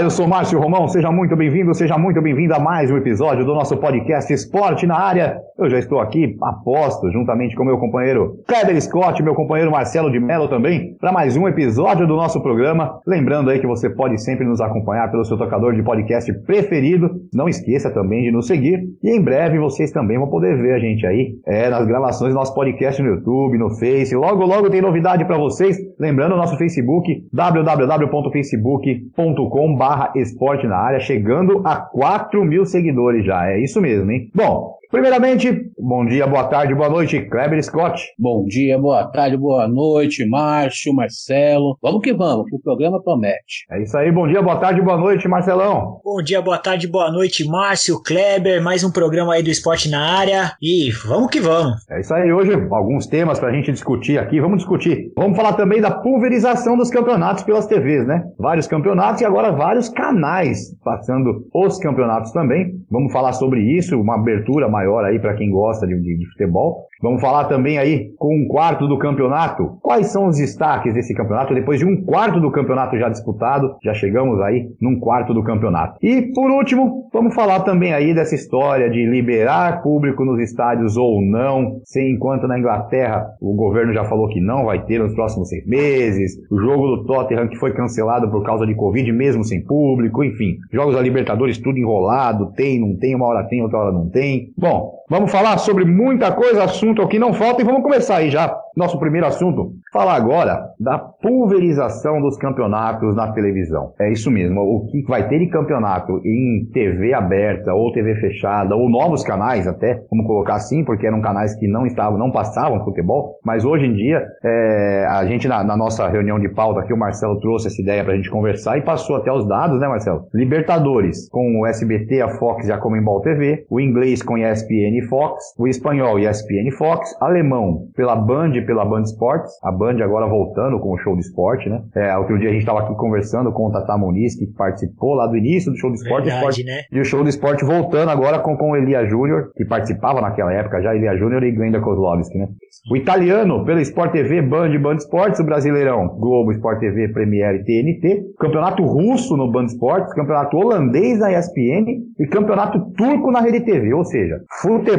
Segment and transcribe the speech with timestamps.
[0.00, 3.54] Eu sou Márcio Romão, seja muito bem-vindo, seja muito bem-vinda a mais um episódio do
[3.54, 5.36] nosso podcast Esporte na Área.
[5.58, 10.18] Eu já estou aqui, aposto, juntamente com meu companheiro Kleber Scott, meu companheiro Marcelo de
[10.18, 12.98] Mello também, para mais um episódio do nosso programa.
[13.06, 17.10] Lembrando aí que você pode sempre nos acompanhar pelo seu tocador de podcast preferido.
[17.34, 20.78] Não esqueça também de nos seguir e em breve vocês também vão poder ver a
[20.78, 24.16] gente aí é, nas gravações do nosso podcast no YouTube, no Face.
[24.16, 25.76] Logo, logo tem novidade para vocês.
[25.98, 33.48] Lembrando o nosso Facebook, www.facebook.com barra esporte na área, chegando a 4 mil seguidores já.
[33.50, 34.30] É isso mesmo, hein?
[34.32, 38.02] Bom, Primeiramente, bom dia, boa tarde, boa noite, Kleber Scott.
[38.18, 41.78] Bom dia, boa tarde, boa noite, Márcio, Marcelo.
[41.80, 43.66] Vamos que vamos, que o programa promete.
[43.70, 46.00] É isso aí, bom dia, boa tarde, boa noite, Marcelão.
[46.04, 50.18] Bom dia, boa tarde, boa noite, Márcio, Kleber, mais um programa aí do esporte na
[50.18, 51.88] área e vamos que vamos.
[51.88, 55.12] É isso aí, hoje alguns temas pra gente discutir aqui, vamos discutir.
[55.16, 58.24] Vamos falar também da pulverização dos campeonatos pelas TVs, né?
[58.36, 62.74] Vários campeonatos e agora vários canais passando os campeonatos também.
[62.90, 66.26] Vamos falar sobre isso, uma abertura mais maior aí para quem gosta de, de, de,
[66.30, 66.86] futebol.
[67.02, 69.78] Vamos falar também aí com um quarto do campeonato.
[69.82, 71.54] Quais são os destaques desse campeonato?
[71.54, 75.98] Depois de um quarto do campeonato já disputado, já chegamos aí num quarto do campeonato.
[76.02, 81.20] E por último, vamos falar também aí dessa história de liberar público nos estádios ou
[81.22, 85.48] não, sem enquanto na Inglaterra o governo já falou que não vai ter nos próximos
[85.48, 86.32] seis meses.
[86.50, 90.56] O jogo do Tottenham que foi cancelado por causa de Covid, mesmo sem público, enfim.
[90.72, 94.52] Jogos da Libertadores tudo enrolado, tem, não tem, uma hora tem, outra hora não tem.
[94.56, 98.30] Bom, Bom, vamos falar sobre muita coisa, assunto aqui não falta, e vamos começar aí
[98.30, 98.56] já.
[98.76, 103.92] Nosso primeiro assunto, falar agora da pulverização dos campeonatos na televisão.
[104.00, 108.76] É isso mesmo, o que vai ter de campeonato em TV aberta ou TV fechada,
[108.76, 112.84] ou novos canais até, vamos colocar assim, porque eram canais que não estavam, não passavam
[112.84, 116.92] futebol, mas hoje em dia, é, a gente na, na, nossa reunião de pauta aqui,
[116.92, 120.26] o Marcelo trouxe essa ideia pra gente conversar e passou até os dados, né Marcelo?
[120.32, 125.08] Libertadores, com o SBT, a Fox e a Comembol TV, o inglês com ESPN ESPN
[125.08, 130.26] Fox, o espanhol ESPN Fox, alemão pela Band e pela Band Sports, a Band agora
[130.26, 131.82] voltando com o show de esporte, né?
[131.96, 135.26] É, outro dia a gente estava aqui conversando com o Tata Muniz, que participou lá
[135.26, 136.82] do início do show do esporte, Verdade, esporte né?
[136.92, 140.52] e o show do esporte voltando agora com, com o Elia Júnior, que participava naquela
[140.52, 142.48] época já, Elia Júnior e Glenda Kozlovski, né?
[142.90, 147.64] O italiano pela Sport TV, Band Band Sports, o brasileirão Globo, Sport TV, Premiere e
[147.64, 151.86] TNT, campeonato russo no Band Sports, campeonato holandês na ESPN
[152.18, 154.89] e campeonato turco na Rede TV, ou seja, futebol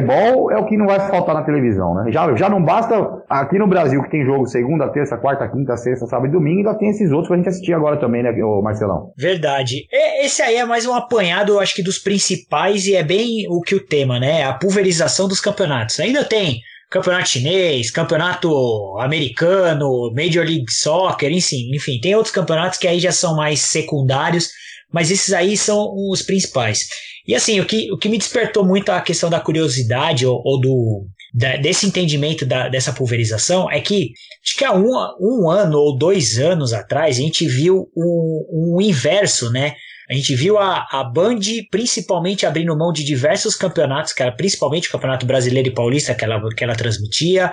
[0.50, 2.10] é o que não vai faltar na televisão, né?
[2.12, 2.94] Já, já não basta
[3.28, 6.78] aqui no Brasil que tem jogo segunda, terça, quarta, quinta, sexta, sábado e domingo, ainda
[6.78, 8.32] tem esses outros pra gente assistir agora também, né,
[8.62, 9.12] Marcelão?
[9.16, 9.86] Verdade.
[10.22, 13.60] Esse aí é mais um apanhado, eu acho que dos principais e é bem o
[13.60, 14.44] que o tema, né?
[14.44, 15.98] A pulverização dos campeonatos.
[16.00, 16.60] Ainda tem
[16.92, 23.10] campeonato chinês, campeonato americano, Major League Soccer, enfim, enfim, tem outros campeonatos que aí já
[23.10, 24.50] são mais secundários,
[24.92, 26.86] mas esses aí são os principais.
[27.26, 30.60] E assim, o que, o que me despertou muito a questão da curiosidade ou, ou
[30.60, 34.10] do, da, desse entendimento da, dessa pulverização é que
[34.44, 38.80] acho que há um, um ano ou dois anos atrás a gente viu um, um
[38.80, 39.74] inverso, né?
[40.10, 44.88] A gente viu a, a Band principalmente abrindo mão de diversos campeonatos, que era principalmente
[44.88, 47.50] o Campeonato Brasileiro e Paulista que ela, que ela transmitia.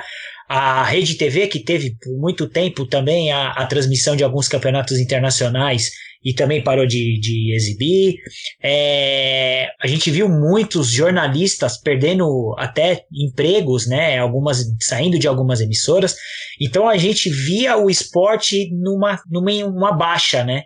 [0.50, 4.98] A Rede TV, que teve por muito tempo também a, a transmissão de alguns campeonatos
[4.98, 5.92] internacionais
[6.24, 8.16] e também parou de, de exibir.
[8.62, 14.18] É, a gente viu muitos jornalistas perdendo até empregos, né?
[14.18, 16.16] Algumas saindo de algumas emissoras.
[16.60, 20.64] Então a gente via o esporte numa, numa uma baixa, né?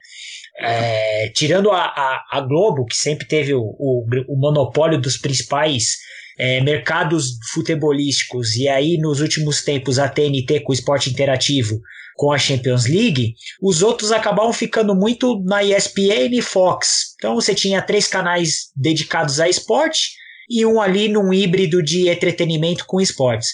[0.59, 5.97] É, tirando a, a, a, Globo, que sempre teve o, o, o monopólio dos principais
[6.37, 11.79] é, mercados futebolísticos, e aí nos últimos tempos a TNT com o esporte interativo
[12.15, 17.15] com a Champions League, os outros acabavam ficando muito na ESPN e Fox.
[17.15, 20.11] Então você tinha três canais dedicados a esporte
[20.49, 23.49] e um ali num híbrido de entretenimento com esportes.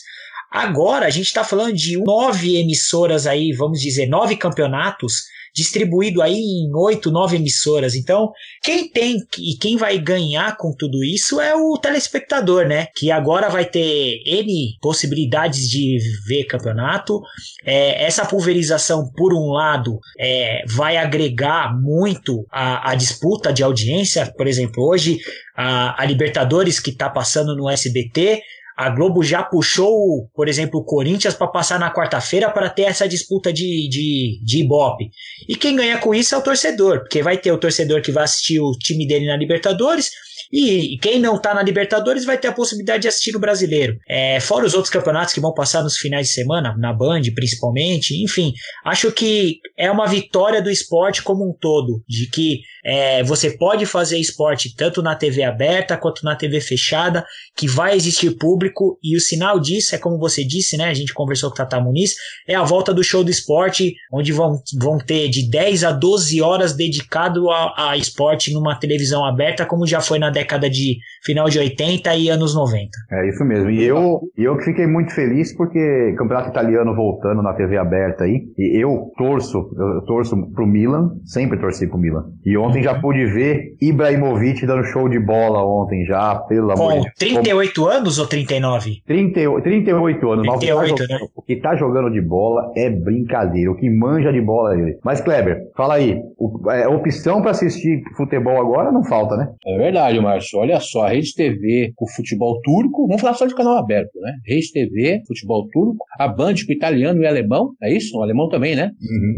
[0.51, 5.23] Agora a gente está falando de nove emissoras aí, vamos dizer, nove campeonatos
[5.59, 7.93] distribuído aí em oito, nove emissoras.
[7.93, 8.31] Então,
[8.63, 12.87] quem tem e quem vai ganhar com tudo isso é o telespectador, né?
[12.95, 17.21] Que agora vai ter N possibilidades de ver campeonato.
[17.65, 24.33] É, essa pulverização, por um lado, é, vai agregar muito a, a disputa de audiência.
[24.37, 25.19] Por exemplo, hoje
[25.55, 28.41] a, a Libertadores que está passando no SBT
[28.79, 33.09] a Globo já puxou, por exemplo, o Corinthians para passar na quarta-feira para ter essa
[33.09, 35.11] disputa de, de, de Ibope.
[35.49, 38.23] E quem ganha com isso é o torcedor, porque vai ter o torcedor que vai
[38.23, 40.09] assistir o time dele na Libertadores
[40.51, 43.97] e quem não tá na Libertadores vai ter a possibilidade de assistir no brasileiro.
[44.07, 48.21] É, fora os outros campeonatos que vão passar nos finais de semana, na Band principalmente,
[48.23, 48.53] enfim.
[48.83, 53.85] Acho que é uma vitória do esporte como um todo, de que é, você pode
[53.85, 57.23] fazer esporte tanto na TV aberta quanto na TV fechada,
[57.55, 60.85] que vai existir público, e o sinal disso é como você disse, né?
[60.85, 62.15] A gente conversou com o Tata Muniz,
[62.47, 66.41] é a volta do show do esporte, onde vão, vão ter de 10 a 12
[66.41, 70.38] horas dedicado a, a esporte numa televisão aberta, como já foi na década
[70.69, 72.89] de final de 80 e anos 90.
[73.11, 73.69] É isso mesmo.
[73.69, 78.83] E eu, eu fiquei muito feliz porque campeonato italiano voltando na TV aberta aí, e
[78.83, 82.25] eu torço, eu torço pro Milan, sempre torci pro Milan.
[82.45, 87.03] E ontem já pude ver Ibrahimovic dando show de bola ontem já, pelo Com amor
[87.03, 89.01] de 38 anos ou 39?
[89.05, 90.45] 30, 38 anos.
[90.45, 91.27] mas o que tá 38, jogando- né?
[91.35, 93.71] O que tá jogando de bola é brincadeira.
[93.71, 94.97] O que manja de bola é ele.
[95.03, 96.17] Mas, Kleber, fala aí.
[96.37, 99.49] O, é, opção pra assistir futebol agora não falta, né?
[99.65, 100.59] É verdade, Márcio.
[100.59, 104.19] Olha só, a Rede TV com o futebol turco, vamos falar só de canal aberto,
[104.19, 104.33] né?
[104.45, 108.17] Rede TV, futebol turco, a Band com o italiano e alemão, é isso?
[108.17, 108.91] O alemão também, né?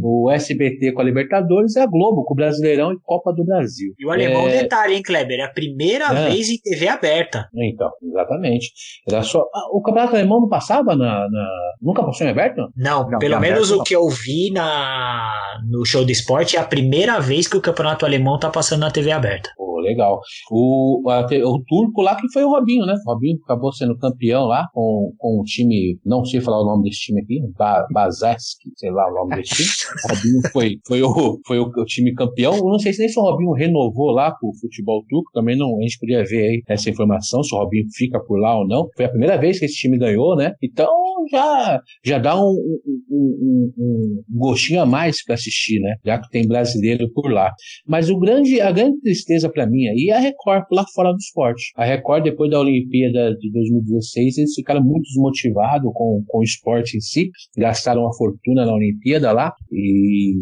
[0.04, 3.94] O SBT com a Libertadores e a Globo com o Brasileirão e Copa do Brasil.
[4.00, 5.40] E o alemão, É, detalhe, hein, Kleber?
[5.40, 6.30] É a primeira É.
[6.30, 7.48] vez em TV aberta.
[7.56, 8.72] Então, exatamente.
[9.10, 9.40] Era só...
[9.54, 12.62] Ah, o campeonato alemão não passava na, na- Nunca passou em aberto?
[12.76, 13.84] Não, Não, pelo menos aberta o não.
[13.84, 15.32] que eu vi na,
[15.70, 18.92] no show do esporte é a primeira vez que o campeonato alemão tá passando na
[18.92, 19.50] TV aberta.
[19.58, 20.20] Pô, legal.
[20.52, 22.95] O, o turco lá que foi o Robinho, né?
[23.06, 26.83] O Robinho acabou sendo campeão lá com, com o time, não sei falar o nome
[26.83, 29.69] desse time aqui, ba Bazesk, sei lá o nome desse time.
[30.04, 32.56] O Robinho foi, foi, o, foi o, o time campeão.
[32.56, 35.57] Eu não sei se nem se o Robinho renovou lá com o futebol turco, também
[35.57, 38.68] não, a gente podia ver aí essa informação, se o Robinho fica por lá ou
[38.68, 38.88] não.
[38.95, 40.54] Foi a primeira vez que esse time ganhou, né?
[40.62, 40.89] Então
[41.32, 45.96] já, já dá um, um, um- um- um gostinho a mais para assistir, né?
[46.06, 47.52] Já que tem brasileiro por lá.
[47.88, 51.18] Mas o grande, a grande tristeza para mim aí é a Record lá fora do
[51.18, 51.72] esporte.
[51.76, 56.98] A Record, depois da Olimpíada de 2016, eles ficaram muito desmotivados com, com o esporte
[56.98, 60.34] em si, gastaram uma fortuna na Olimpíada lá e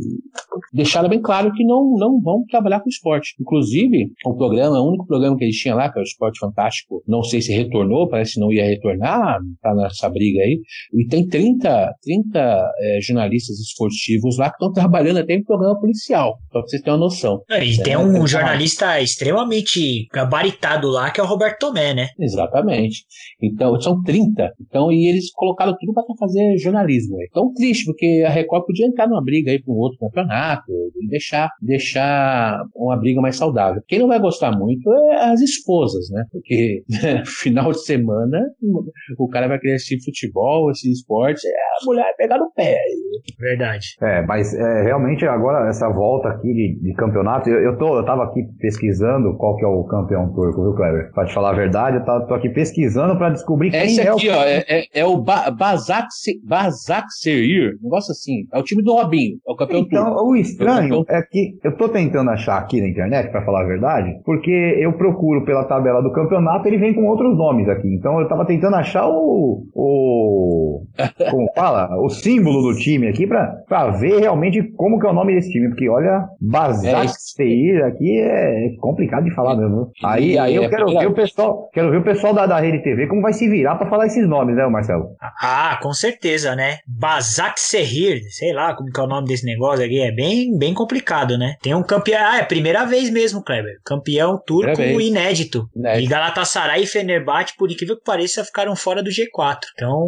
[0.73, 3.35] deixaram bem claro que não, não vão trabalhar com esporte.
[3.39, 7.03] Inclusive, o programa, o único programa que eles tinham lá, que é o Esporte Fantástico,
[7.07, 10.59] não sei se retornou, parece que não ia retornar, tá nessa briga aí.
[10.93, 16.37] E tem 30, 30 eh, jornalistas esportivos lá que estão trabalhando até em programa policial,
[16.51, 17.41] pra vocês terem uma noção.
[17.49, 21.93] E É, tem tem um que jornalista extremamente gabaritado lá, que é o Roberto Tomé,
[21.93, 22.07] né?
[22.19, 23.03] Exatamente.
[23.41, 24.51] Então, são 30.
[24.61, 27.21] Então, e eles colocaram tudo para fazer jornalismo.
[27.21, 30.71] É tão triste, porque a Record podia entrar numa briga aí para um outro campeonato
[31.01, 33.81] e deixar, deixar uma briga mais saudável.
[33.87, 36.25] Quem não vai gostar muito é as esposas, né?
[36.31, 36.83] Porque
[37.25, 38.39] final de semana
[39.17, 42.77] o cara vai querer assistir futebol, assistir esporte, é, a mulher vai pegar no pé.
[43.39, 43.85] Verdade.
[44.01, 48.05] É, mas é, realmente agora essa volta aqui de, de campeonato, eu, eu, tô, eu
[48.05, 51.11] tava aqui pesquisando qual que é o campeão turco, viu, Kleber?
[51.13, 54.01] Pra te falar a verdade, eu tá- tô aqui pesquisando pra descobrir quem É esse
[54.01, 54.33] é aqui, o...
[54.33, 58.45] ó, é, é, é o ba Bazak Se- Bazak Serir, um negócio assim.
[58.53, 59.95] É o time do Robinho, é o campeão turco.
[59.95, 63.67] Então, o estranho é que eu tô tentando achar aqui na internet, pra falar a
[63.67, 64.49] verdade, porque
[64.79, 67.87] eu procuro pela tabela do campeonato, ele vem com outros nomes aqui.
[67.93, 69.63] Então eu tava tentando achar o.
[69.73, 70.48] o
[71.31, 71.89] como fala?
[72.01, 75.51] O símbolo do time aqui pra, pra ver realmente como que é o nome desse
[75.51, 75.69] time.
[75.69, 76.25] Porque olha,
[76.83, 79.91] É, esse- Seir aqui é complicado de falar mesmo.
[80.03, 82.59] Aí, aí eu É, quero é ver o pessoal, quero ver o pessoal da, da
[82.59, 85.15] Rede TV como vai se virar pra falar esses nomes, né, Marcelo?
[85.41, 86.77] Ah, com certeza, né?
[86.87, 90.73] Bazak Serrir, sei lá como que é o nome desse negócio aqui, é bem, bem
[90.73, 91.55] complicado, né?
[91.61, 93.75] Tem um campeão, ah, é a primeira vez mesmo, Kleber.
[93.85, 95.69] Campeão turco inédito.
[95.75, 96.03] Inédito.
[96.05, 99.57] E Galatasaray e Fenerbahçe, por incrível que pareça, ficaram fora do G4.
[99.75, 100.07] Então,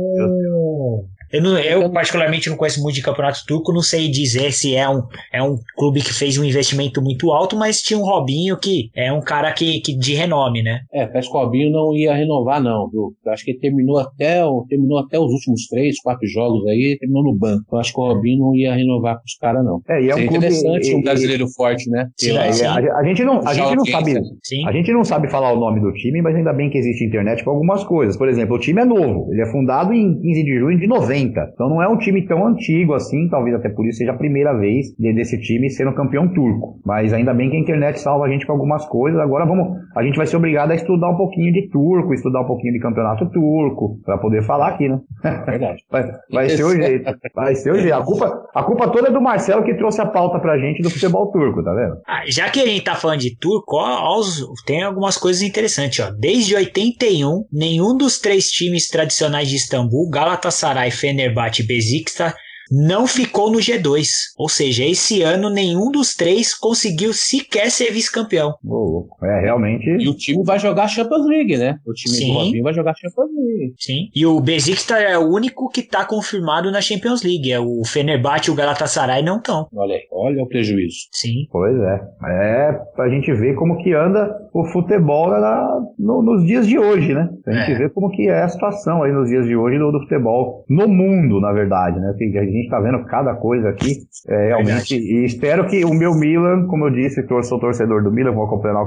[1.32, 4.88] eu, não- eu particularmente não conheço muito de campeonato turco, não sei dizer se é
[4.90, 5.02] um,
[5.34, 9.12] é um clube que fez um investimento muito alto, mas tinha um Robinho que é
[9.14, 10.82] um cara que, que de renome, né?
[10.94, 13.14] É, parece que o Robinho não ia renovar, não, viu?
[13.26, 17.24] Eu acho que ele terminou até, terminou até os últimos três, quatro jogos aí, terminou
[17.24, 17.64] no banco.
[17.72, 19.82] Eu acho que o Robinho não ia renovar com os caras, não.
[19.90, 20.38] É, e é um clube.
[20.38, 22.08] interessante e- um e- brasileiro forte, né?
[22.18, 22.66] Sim, É, sim.
[22.66, 24.14] a, a gente não, a gente não sabe.
[24.44, 24.68] Sim.
[24.68, 27.44] A gente não sabe falar o nome do time, mas ainda bem que existe internet
[27.44, 28.18] para algumas coisas.
[28.18, 31.02] Por exemplo, o time é novo, ele é fundado em 15 de junho de 90.
[31.02, 31.52] 90.
[31.54, 34.54] Então não é um time tão antigo assim, talvez até por isso seja a primeira
[34.54, 36.80] vez desse time sendo campeão turco.
[36.86, 39.20] Mas ainda bem que a internet salva a gente com algumas coisas.
[39.20, 42.48] Agora vamos, a gente vai ser obrigado a estudar um pouquinho de turco, estudar um
[42.48, 45.00] pouquinho de campeonato turco, para poder falar aqui, né?
[45.46, 45.84] Verdade.
[45.92, 47.12] vai, vai ser o jeito.
[47.36, 47.94] Vai ser o jeito.
[47.94, 50.90] A culpa, a culpa toda é do Marcelo que trouxe a pauta pra gente do
[50.90, 51.98] futebol turco, tá vendo?
[52.08, 54.22] Ah, já que a gente tá falando de turco, ó, ó,
[54.66, 56.12] tem algumas coisas interessantes, ó.
[56.12, 62.34] Desde 81, nenhum dos três times tradicionais de Istambul, Galatasaray, Fenerbahçe e Besiktas,
[62.72, 64.08] não ficou no G2.
[64.38, 68.56] Ou seja, esse ano nenhum dos três conseguiu sequer ser vice-campeão.
[68.66, 69.90] Oh, é, realmente.
[69.90, 71.78] E o time vai jogar Champions League, né?
[71.86, 72.28] O time Sim.
[72.28, 73.74] do Robinho vai jogar Champions League.
[73.78, 74.10] Sim.
[74.16, 77.52] E o Besiktas é o único que está confirmado na Champions League.
[77.52, 79.68] É o Fenerbahçe e o Galatasaray não estão.
[79.76, 81.10] Olha aí, olha o prejuízo.
[81.12, 81.48] Sim.
[81.52, 82.02] Pois é.
[82.24, 87.14] É pra gente ver como que anda o futebol na, no, nos dias de hoje,
[87.14, 87.30] né?
[87.44, 87.78] Pra gente é.
[87.78, 90.90] ver como que é a situação aí nos dias de hoje do, do futebol no
[90.90, 92.10] mundo, na verdade, né?
[92.12, 93.96] Porque a gente está vendo cada coisa aqui,
[94.28, 94.96] é, realmente.
[94.96, 98.44] E espero que o meu Milan, como eu disse, eu sou torcedor do Milan, vou
[98.44, 98.82] acompanhar,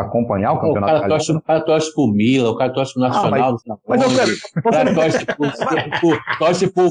[0.00, 0.92] acompanhar o campeonato.
[0.92, 3.58] O cara, torce, o cara torce pro Milan, o cara torce pro Nacional.
[3.58, 4.32] Ah, mas, mas eu quero.
[4.66, 6.90] O cara torce pro, pro, torce, pro,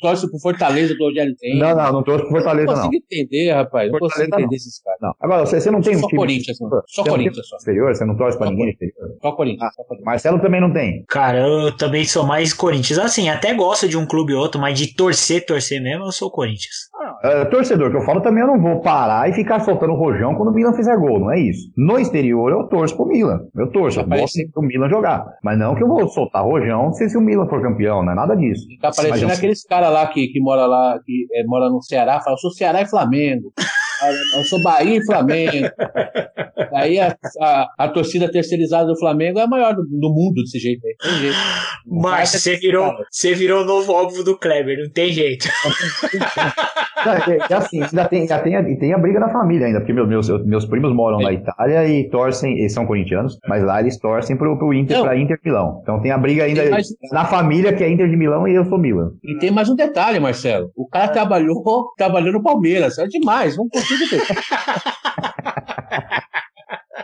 [0.00, 1.58] torce pro Fortaleza do Rogério tem.
[1.58, 2.74] Não, não, não torce pro Fortaleza, não.
[2.74, 3.92] Não consigo entender, rapaz.
[3.92, 4.52] Não consigo entender não.
[4.52, 4.98] esses caras.
[5.00, 5.14] Não.
[5.20, 6.18] Agora, você, você não tem só um time.
[6.18, 7.51] Corinthians, só Corinthians.
[7.52, 9.10] Só Exterior, você não torce pra ninguém exterior?
[9.20, 10.06] Só Corinthians, ah, só Corinthians.
[10.06, 11.04] Marcelo também não tem.
[11.06, 12.98] Cara, eu também sou mais Corinthians.
[12.98, 16.30] Assim, até gosto de um clube ou outro, mas de torcer, torcer mesmo, eu sou
[16.30, 16.90] Corinthians.
[17.22, 20.48] Uh, torcedor que eu falo também, eu não vou parar e ficar soltando rojão quando
[20.48, 21.70] o Milan fizer gol, não é isso.
[21.76, 23.40] No exterior eu torço pro Milan.
[23.54, 25.26] Eu torço, eu gosto do Milan jogar.
[25.42, 28.14] Mas não que eu vou soltar rojão se, se o Milan for campeão, não é
[28.14, 28.66] nada disso.
[28.80, 32.36] Tá parecendo aqueles caras lá que, que mora lá, que é, mora no Ceará, fala,
[32.38, 33.52] sou Ceará e Flamengo.
[34.34, 35.68] Eu sou Bahia e Flamengo.
[36.74, 40.58] Aí a, a, a, torcida terceirizada do Flamengo é a maior do, do mundo desse
[40.58, 40.94] jeito aí.
[41.00, 41.36] Tem jeito.
[41.86, 45.48] Mas você virou, você virou o novo óbvio do Kleber, não tem jeito.
[47.06, 49.92] é, é, assim, ainda tem, ainda tem, a, tem a briga da família ainda, porque
[49.92, 51.24] meus, meus, meus primos moram é.
[51.24, 55.04] na Itália e torcem, eles são corintianos, mas lá eles torcem pro, pro Inter, não.
[55.04, 55.80] pra Inter Milão.
[55.82, 56.88] Então tem a briga ainda mais...
[57.10, 59.12] na família que é Inter de Milão e eu sou Milan.
[59.22, 60.70] E tem mais um detalhe, Marcelo.
[60.76, 61.62] O cara trabalhou,
[61.96, 62.98] trabalhou no Palmeiras.
[62.98, 64.22] É demais, vamos conseguir ter.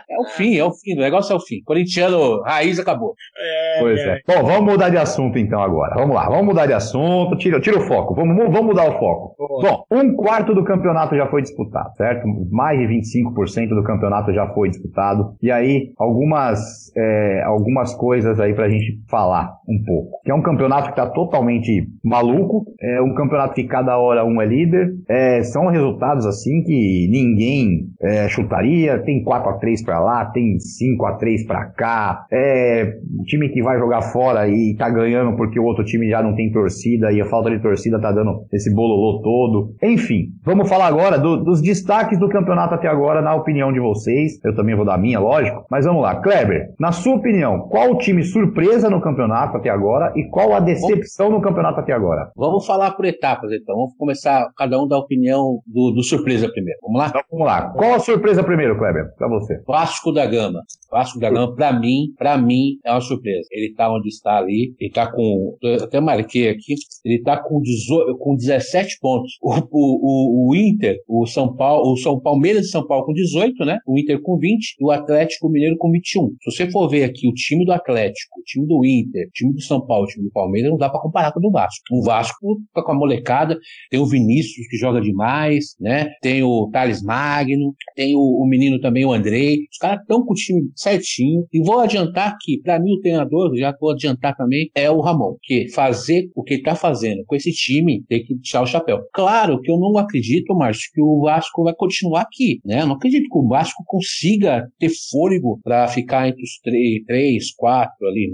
[0.09, 0.93] É o fim, é o fim.
[0.95, 1.61] O negócio é o fim.
[1.63, 3.15] Corintiano, raiz acabou.
[3.37, 4.19] É, pois é.
[4.27, 5.95] Bom, vamos mudar de assunto então agora.
[5.95, 7.35] Vamos lá, vamos mudar de assunto.
[7.37, 8.13] Tira, tira o foco.
[8.13, 9.35] Vamos, vamos mudar o foco.
[9.37, 12.27] Bom, um quarto do campeonato já foi disputado, certo?
[12.51, 15.33] Mais de 25% do campeonato já foi disputado.
[15.41, 16.59] E aí, algumas,
[16.95, 20.19] é, algumas coisas aí pra gente falar um pouco.
[20.23, 22.65] Que é um campeonato que tá totalmente maluco.
[22.81, 24.89] É um campeonato que cada hora um é líder.
[25.07, 28.99] É, são resultados assim que ninguém é, chutaria.
[28.99, 32.93] Tem 4 a 3 para lá lá, tem 5 a 3 para cá, é
[33.25, 36.51] time que vai jogar fora e tá ganhando porque o outro time já não tem
[36.51, 39.75] torcida e a falta de torcida tá dando esse bololô todo.
[39.81, 44.39] Enfim, vamos falar agora do, dos destaques do campeonato até agora, na opinião de vocês.
[44.43, 45.65] Eu também vou dar a minha, lógico.
[45.69, 50.11] Mas vamos lá, Kleber, na sua opinião, qual o time surpresa no campeonato até agora
[50.15, 52.31] e qual a decepção no campeonato até agora?
[52.35, 53.75] Vamos falar por etapas então.
[53.75, 56.79] Vamos começar, cada um da opinião do, do surpresa primeiro.
[56.81, 57.07] Vamos lá?
[57.07, 57.69] Então vamos lá.
[57.69, 59.13] Qual a surpresa primeiro, Kleber?
[59.17, 59.61] Pra você.
[59.67, 60.61] Vasco da Gama.
[60.91, 63.47] Vasco da Gama, para mim, para mim, é uma surpresa.
[63.51, 68.17] Ele tá onde está ali, ele tá com, até marquei aqui, ele tá com, 18,
[68.17, 69.33] com 17 pontos.
[69.41, 73.65] O, o, o, Inter, o São Paulo, o São Palmeiras de São Paulo com 18,
[73.65, 73.77] né?
[73.87, 76.27] O Inter com 20 e o Atlético Mineiro com 21.
[76.41, 79.53] Se você for ver aqui o time do Atlético, o time do Inter, o time
[79.53, 81.83] do São Paulo, o time do Palmeiras, não dá para comparar com o do Vasco.
[81.91, 83.57] O Vasco tá com a molecada,
[83.89, 86.09] tem o Vinícius que joga demais, né?
[86.21, 89.59] Tem o Thales Magno, tem o, o menino também, o Andrei.
[89.71, 91.45] Os caras estão com o time certinho.
[91.53, 95.35] E vou adiantar que, para mim, o treinador, já vou adiantar também, é o Ramon.
[95.41, 98.99] Que fazer o que ele está fazendo com esse time tem que deixar o chapéu.
[99.13, 102.59] Claro que eu não acredito, Márcio, que o Vasco vai continuar aqui.
[102.65, 102.81] Né?
[102.81, 107.53] Eu não acredito que o Vasco consiga ter fôlego para ficar entre os três, três
[107.55, 108.31] quatro ali.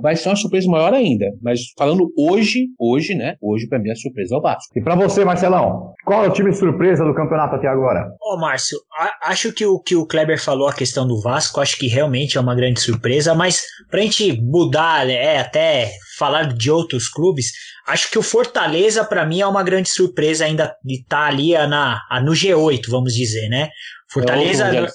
[0.00, 1.26] vai ser uma surpresa maior ainda.
[1.42, 3.36] Mas falando hoje, hoje, né?
[3.40, 4.78] Hoje, para mim, a surpresa é o Vasco.
[4.78, 8.08] E para você, Marcelão, qual é o time surpresa do campeonato até agora?
[8.20, 8.78] Ô, Márcio,
[9.22, 12.40] acho que o que o Kleber falou a questão do Vasco, acho que realmente é
[12.40, 13.62] uma grande surpresa, mas
[13.96, 17.52] pra gente mudar, é, até falar de outros clubes,
[17.86, 21.54] acho que o Fortaleza para mim é uma grande surpresa ainda de estar tá ali
[21.54, 23.70] na, no G8, vamos dizer, né?
[24.12, 24.64] Fortaleza.
[24.66, 24.86] É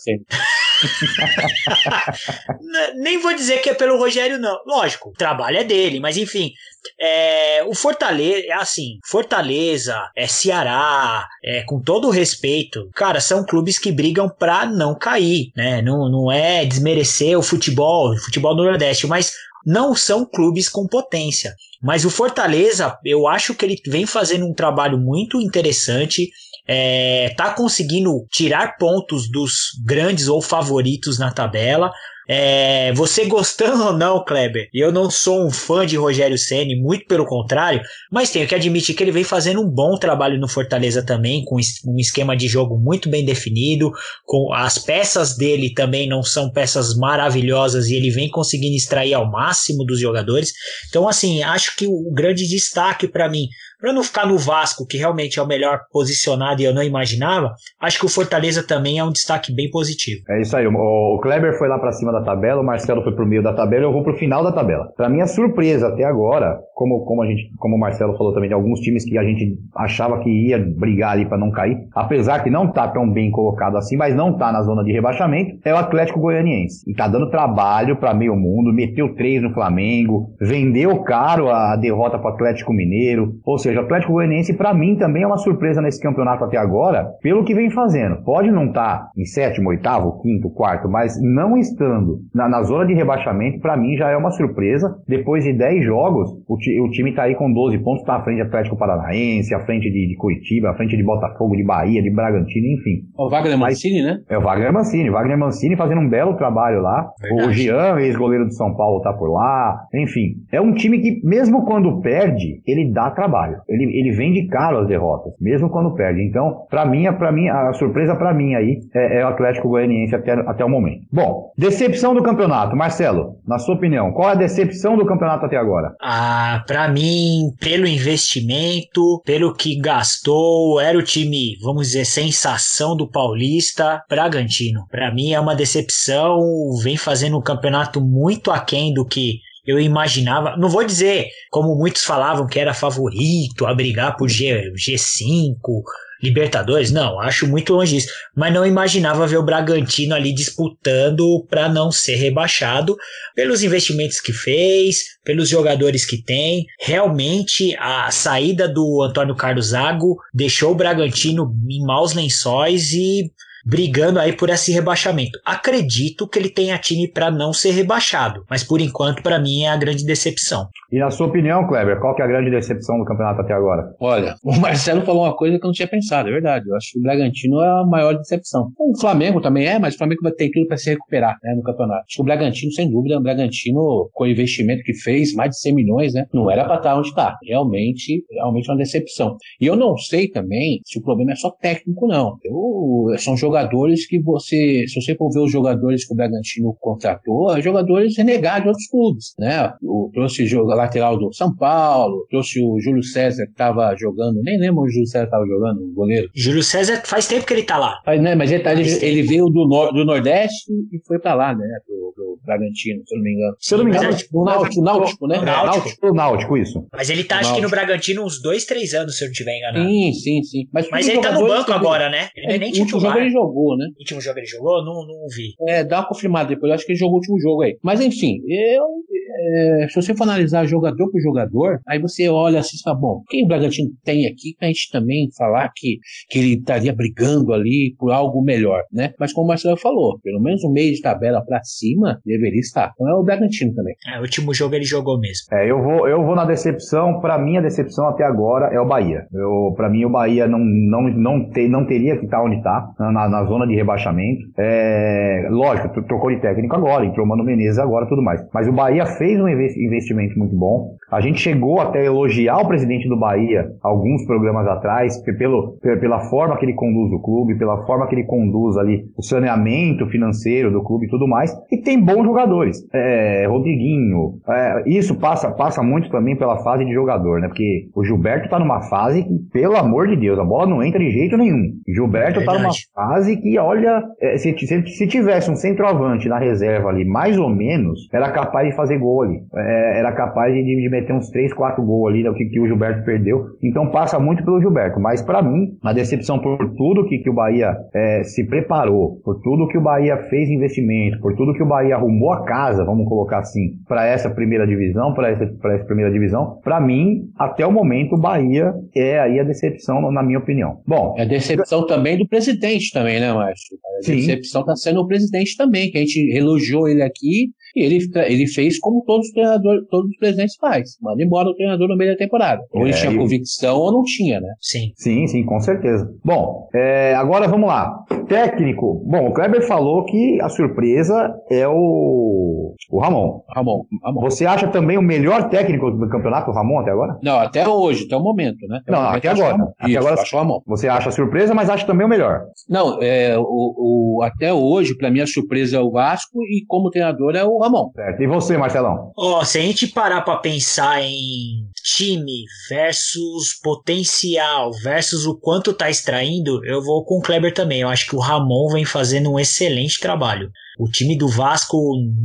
[2.95, 4.59] Nem vou dizer que é pelo Rogério, não.
[4.65, 6.51] Lógico, o trabalho é dele, mas enfim.
[6.99, 13.45] É, o Fortaleza, é assim, Fortaleza, é Ceará, é, com todo o respeito, cara, são
[13.45, 15.81] clubes que brigam pra não cair, né?
[15.81, 19.31] Não, não é desmerecer o futebol, o futebol do Nordeste, mas
[19.65, 21.55] não são clubes com potência.
[21.81, 26.29] Mas o Fortaleza, eu acho que ele vem fazendo um trabalho muito interessante.
[26.73, 31.91] É, tá conseguindo tirar pontos dos grandes ou favoritos na tabela.
[32.29, 37.05] É, você gostando ou não, Kleber, eu não sou um fã de Rogério Ceni, muito
[37.07, 41.05] pelo contrário, mas tenho que admitir que ele vem fazendo um bom trabalho no Fortaleza
[41.05, 43.91] também, com um esquema de jogo muito bem definido,
[44.23, 49.29] com as peças dele também não são peças maravilhosas e ele vem conseguindo extrair ao
[49.29, 50.53] máximo dos jogadores.
[50.87, 53.49] Então, assim, acho que o grande destaque para mim
[53.81, 57.53] para não ficar no Vasco, que realmente é o melhor posicionado e eu não imaginava,
[57.81, 60.21] acho que o Fortaleza também é um destaque bem positivo.
[60.29, 60.67] É isso aí.
[60.67, 63.53] O Kleber foi lá para cima da tabela, o Marcelo foi para o meio da
[63.53, 64.87] tabela, eu vou para o final da tabela.
[64.95, 68.53] Para minha surpresa até agora, como, como, a gente, como o Marcelo falou também, de
[68.53, 72.49] alguns times que a gente achava que ia brigar ali para não cair, apesar que
[72.49, 75.77] não tá tão bem colocado assim, mas não tá na zona de rebaixamento, é o
[75.77, 76.83] Atlético Goianiense.
[76.89, 82.17] E tá dando trabalho para meio mundo, meteu três no Flamengo, vendeu caro a derrota
[82.17, 85.37] para o Atlético Mineiro, ou seja, seja, o Atlético Goianiense, para mim, também é uma
[85.37, 88.23] surpresa nesse campeonato até agora, pelo que vem fazendo.
[88.23, 92.85] Pode não estar tá em sétimo, oitavo, quinto, quarto, mas não estando na, na zona
[92.85, 94.95] de rebaixamento, para mim já é uma surpresa.
[95.07, 98.41] Depois de 10 jogos, o, o time está aí com 12 pontos, está à frente
[98.41, 102.11] do Atlético Paranaense, à frente de, de, Curitiba, à frente de Botafogo, de Bahia, de
[102.11, 103.03] Bragantino, enfim.
[103.17, 104.19] O Wagner Mancini, né?
[104.29, 105.09] É o Wagner Mancini.
[105.09, 107.09] Wagner Mancini fazendo um belo trabalho lá.
[107.21, 107.47] Verdade.
[107.47, 109.85] O Jean, ex-goleiro do São Paulo, tá por lá.
[109.93, 114.79] Enfim, é um time que, mesmo quando perde, ele dá trabalho ele, ele vende caro
[114.79, 116.21] as derrotas, mesmo quando perde.
[116.23, 120.15] Então, para mim, para mim, a surpresa para mim aí é, é, o Atlético Goianiense
[120.15, 121.05] até, até o momento.
[121.11, 125.57] Bom, decepção do campeonato, Marcelo, na sua opinião, qual é a decepção do campeonato até
[125.57, 125.95] agora?
[126.01, 133.09] Ah, para mim, pelo investimento, pelo que gastou, era o time, vamos dizer, sensação do
[133.09, 134.85] Paulista, Bragantino.
[134.89, 136.39] Para mim é uma decepção,
[136.83, 142.03] vem fazendo um campeonato muito aquém do que eu imaginava, não vou dizer como muitos
[142.03, 145.83] falavam que era favorito a brigar por G, G5,
[146.21, 151.67] Libertadores, não, acho muito longe disso, mas não imaginava ver o Bragantino ali disputando para
[151.67, 152.95] não ser rebaixado
[153.35, 156.65] pelos investimentos que fez, pelos jogadores que tem.
[156.79, 163.31] Realmente a saída do Antônio Carlos Zago deixou o Bragantino em maus lençóis e
[163.65, 165.39] brigando aí por esse rebaixamento.
[165.45, 169.69] Acredito que ele tenha time para não ser rebaixado, mas por enquanto para mim é
[169.69, 170.67] a grande decepção.
[170.91, 173.95] E na sua opinião, Kleber, qual que é a grande decepção do campeonato até agora?
[173.99, 176.67] Olha, o Marcelo falou uma coisa que eu não tinha pensado, é verdade.
[176.67, 178.71] Eu acho que o Bragantino é a maior decepção.
[178.77, 181.63] O Flamengo também é, mas o Flamengo vai ter tudo para se recuperar né, no
[181.63, 182.03] campeonato.
[182.07, 185.59] Acho que o Bragantino, sem dúvida, o Bragantino, com o investimento que fez, mais de
[185.59, 186.25] 100 milhões, né?
[186.33, 187.37] Não era para estar onde está.
[187.43, 189.37] Realmente, realmente uma decepção.
[189.59, 192.37] E eu não sei também se o problema é só técnico, não.
[192.43, 196.75] Eu, são jogadores jogadores que você, se você for ver os jogadores que o Bragantino
[196.79, 199.73] contratou, é jogadores renegados de outros clubes, né?
[199.83, 204.57] O, trouxe o lateral do São Paulo, trouxe o Júlio César que estava jogando, nem
[204.57, 206.29] lembro onde o Júlio César estava jogando, o goleiro.
[206.33, 207.99] Júlio César faz tempo que ele tá lá.
[208.05, 211.33] Mas, né, mas ele, tá, ele, ele, veio do, nor, do Nordeste e foi para
[211.33, 211.67] lá, né?
[211.85, 213.55] Pro, pro, Bragantino, se eu não me engano.
[213.59, 215.41] Se eu não me engano, é, o Náutico, Náutico, né?
[215.41, 216.07] Náutico.
[216.07, 216.87] O Náutico, isso.
[216.91, 219.57] Mas ele tá, acho que no Bragantino uns dois, três anos, se eu não estiver
[219.57, 219.85] enganado.
[219.85, 220.69] Sim, sim, sim.
[220.73, 222.29] Mas, mas ele tá no banco agora, né?
[222.35, 223.15] Ele é, nem titular.
[223.41, 223.87] Jogou, né?
[223.95, 224.83] O último jogo ele jogou?
[224.83, 225.53] Não, não vi.
[225.67, 226.71] É, dá uma confirmada depois.
[226.71, 227.77] Acho que ele jogou o último jogo aí.
[227.81, 228.83] Mas enfim, eu
[229.31, 233.23] é, se você for analisar jogador por jogador, aí você olha assim e fala, bom,
[233.29, 237.95] quem o Bragantino tem aqui pra gente também falar que, que ele estaria brigando ali
[237.97, 239.13] por algo melhor, né?
[239.19, 242.91] Mas como o Marcelo falou, pelo menos um meio de tabela pra cima deveria estar.
[242.93, 243.95] Então é o Bragantino também.
[244.07, 245.45] É, o último jogo ele jogou mesmo.
[245.51, 248.87] É, eu vou, eu vou na decepção, pra mim a decepção até agora é o
[248.87, 249.25] Bahia.
[249.33, 252.61] Eu, pra mim o Bahia não, não, não, te, não teria que estar tá onde
[252.61, 254.41] tá, na, na zona de rebaixamento.
[254.57, 258.41] É, lógico, trocou de técnico agora, entrou Mano Menezes agora, tudo mais.
[258.53, 260.95] Mas o Bahia fez um investimento muito bom.
[261.11, 266.57] A gente chegou até elogiar o presidente do Bahia alguns programas atrás, pelo, pela forma
[266.57, 270.81] que ele conduz o clube, pela forma que ele conduz ali o saneamento financeiro do
[270.81, 271.55] clube e tudo mais.
[271.71, 272.77] E tem bons jogadores.
[272.91, 274.39] É, Rodriguinho.
[274.49, 277.47] É, isso passa, passa muito também pela fase de jogador, né?
[277.47, 280.99] Porque o Gilberto tá numa fase que, pelo amor de Deus, a bola não entra
[280.99, 281.73] de jeito nenhum.
[281.87, 286.39] Gilberto é tá numa fase que, olha, é, se, se, se tivesse um centroavante na
[286.39, 289.43] reserva ali, mais ou menos, era capaz de fazer gol gol ali.
[289.55, 292.67] É, era capaz de, de, meter uns 3, 4 gols ali, né, que, que o
[292.67, 293.45] Gilberto perdeu.
[293.61, 294.99] Então passa muito pelo Gilberto.
[294.99, 299.41] Mas para mim, a decepção por tudo que, que o Bahia é, se preparou, por
[299.41, 303.07] tudo que o Bahia fez investimento, por tudo que o Bahia arrumou a casa, vamos
[303.07, 307.71] colocar assim, para essa primeira divisão, para essa, essa primeira divisão, para mim, até o
[307.71, 310.79] momento, o Bahia é aí a decepção, na minha opinião.
[310.87, 311.15] Bom.
[311.17, 313.77] É a decepção também do presidente também, né, Márcio?
[313.99, 314.15] A Sim.
[314.15, 318.47] decepção está sendo o presidente também, que a gente elogiou ele aqui E ele, ele
[318.47, 320.97] fez como todos os treinadores, todos os presidentes faz.
[321.01, 322.61] Manda embora o treinador no meio da temporada.
[322.71, 324.49] Ou ele é, tinha convicção ou não tinha, né?
[324.59, 324.91] Sim.
[324.95, 326.11] Sim, sim, com certeza.
[326.23, 328.03] Bom, é, agora vamos lá.
[328.27, 329.03] Técnico.
[329.05, 333.41] Bom, o Kleber falou que a surpresa é o, o Ramon.
[333.55, 333.83] Ramon.
[334.03, 334.21] Ramon.
[334.21, 337.17] Você acha também o melhor técnico do campeonato, o Ramon, até agora?
[337.21, 338.79] Não, até hoje, até o momento, né?
[338.81, 339.73] Até não, momento até agora.
[339.77, 340.61] Até Isso, agora acho o Ramon.
[340.67, 342.41] Você acha a surpresa, mas acha também o melhor.
[342.69, 346.89] Não, é, o, o até hoje, para mim, a surpresa é o Vasco e como
[346.89, 347.91] treinador é o Ramon.
[347.95, 348.21] Certo.
[348.21, 349.11] E você, Marcelão?
[349.17, 355.73] Ó, oh, se a gente parar para pensar em time versus potencial versus o quanto
[355.73, 357.81] tá extraindo, eu vou com o Kleber também.
[357.81, 360.51] Eu acho que o Ramon vem fazendo um excelente trabalho.
[360.79, 361.77] O time do Vasco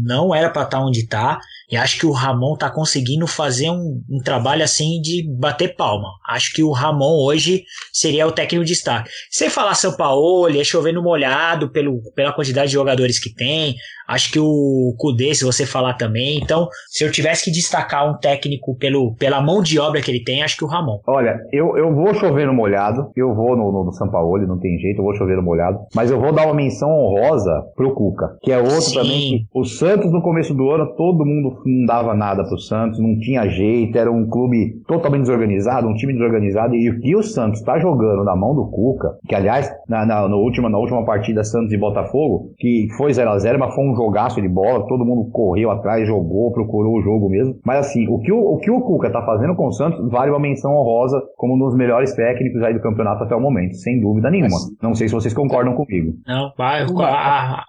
[0.03, 1.39] não era para estar tá onde está.
[1.71, 6.09] E acho que o Ramon tá conseguindo fazer um, um, trabalho assim de bater palma.
[6.29, 9.11] Acho que o Ramon hoje seria o técnico de destaque.
[9.31, 13.75] Sem falar São Paulo, é chover no molhado pelo, pela quantidade de jogadores que tem.
[14.07, 16.39] Acho que o Kudê, se você falar também.
[16.39, 20.23] Então, se eu tivesse que destacar um técnico pelo, pela mão de obra que ele
[20.23, 21.01] tem, acho que o Ramon.
[21.09, 23.11] Olha, eu, eu vou chover no molhado.
[23.17, 25.79] Eu vou no, no, no São Paulo, não tem jeito, eu vou chover no molhado.
[25.95, 28.95] Mas eu vou dar uma menção honrosa pro Cuca, que é outro Sim.
[28.95, 29.39] também.
[29.39, 33.19] Que o Santos, no começo do ano, todo mundo não dava nada pro Santos, não
[33.19, 36.75] tinha jeito, era um clube totalmente desorganizado, um time desorganizado.
[36.75, 40.29] E o que o Santos tá jogando na mão do Cuca, que aliás, na, na,
[40.29, 43.85] na última, na última partida Santos e Botafogo, que foi 0 a 0 mas foi
[43.85, 47.59] um jogaço de bola, todo mundo correu atrás, jogou, procurou o jogo mesmo.
[47.65, 50.31] Mas assim, o que o, o, que o Cuca tá fazendo com o Santos vale
[50.31, 54.01] uma menção honrosa como um dos melhores técnicos aí do campeonato até o momento, sem
[54.01, 54.51] dúvida nenhuma.
[54.51, 54.83] Mas...
[54.83, 56.15] Não sei se vocês concordam comigo.
[56.27, 56.87] Não, vai,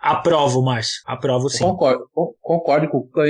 [0.02, 1.02] aprovo, Márcio.
[1.06, 1.64] Aprovo sim.
[1.64, 2.06] Concordo,
[2.42, 3.28] concordo com o Cuca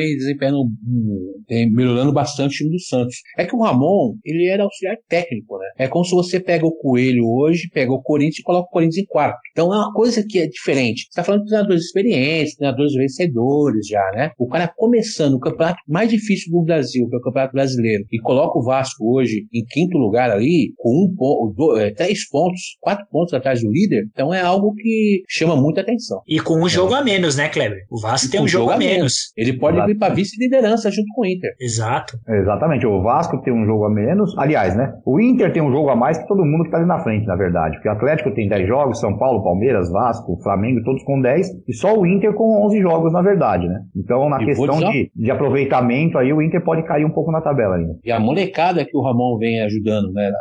[0.56, 3.16] desempenho melhorando bastante o time do Santos.
[3.38, 5.66] É que o Ramon, ele era auxiliar técnico, né?
[5.78, 9.04] É como se você pega o Coelho hoje, pega o Corinthians e coloca o Corinthians
[9.04, 9.40] em quarto.
[9.52, 11.08] Então é uma coisa que é diferente.
[11.10, 14.32] Você tá falando de treinadores experientes, treinadores vencedores já, né?
[14.38, 18.20] O cara começando o campeonato mais difícil do Brasil, que é o Campeonato Brasileiro, e
[18.20, 23.06] coloca o Vasco hoje em quinto lugar ali, com um ponto, é, três pontos, quatro
[23.12, 26.22] pontos atrás do líder, então é algo que chama muita atenção.
[26.28, 27.86] E com um jogo a menos, né, Kleber?
[27.90, 28.98] O Vasco e tem um jogo, jogo a menos.
[28.98, 29.14] menos.
[29.36, 31.52] Ele pode vir para vice-liderança junto com o Inter.
[31.60, 32.18] Exato.
[32.28, 32.86] Exatamente.
[32.86, 34.38] O Vasco tem um jogo a menos.
[34.38, 34.94] Aliás, né?
[35.06, 37.26] O Inter tem um jogo a mais que todo mundo que tá ali na frente,
[37.26, 37.76] na verdade.
[37.76, 41.48] Porque o Atlético tem 10 jogos, São Paulo, Palmeiras, Vasco, Flamengo, todos com 10.
[41.68, 43.80] E só o Inter com 11 jogos, na verdade, né?
[43.96, 47.42] Então, na e questão de, de aproveitamento aí, o Inter pode cair um pouco na
[47.42, 47.96] tabela ainda.
[48.04, 50.32] E a molecada que o Ramon vem ajudando, né?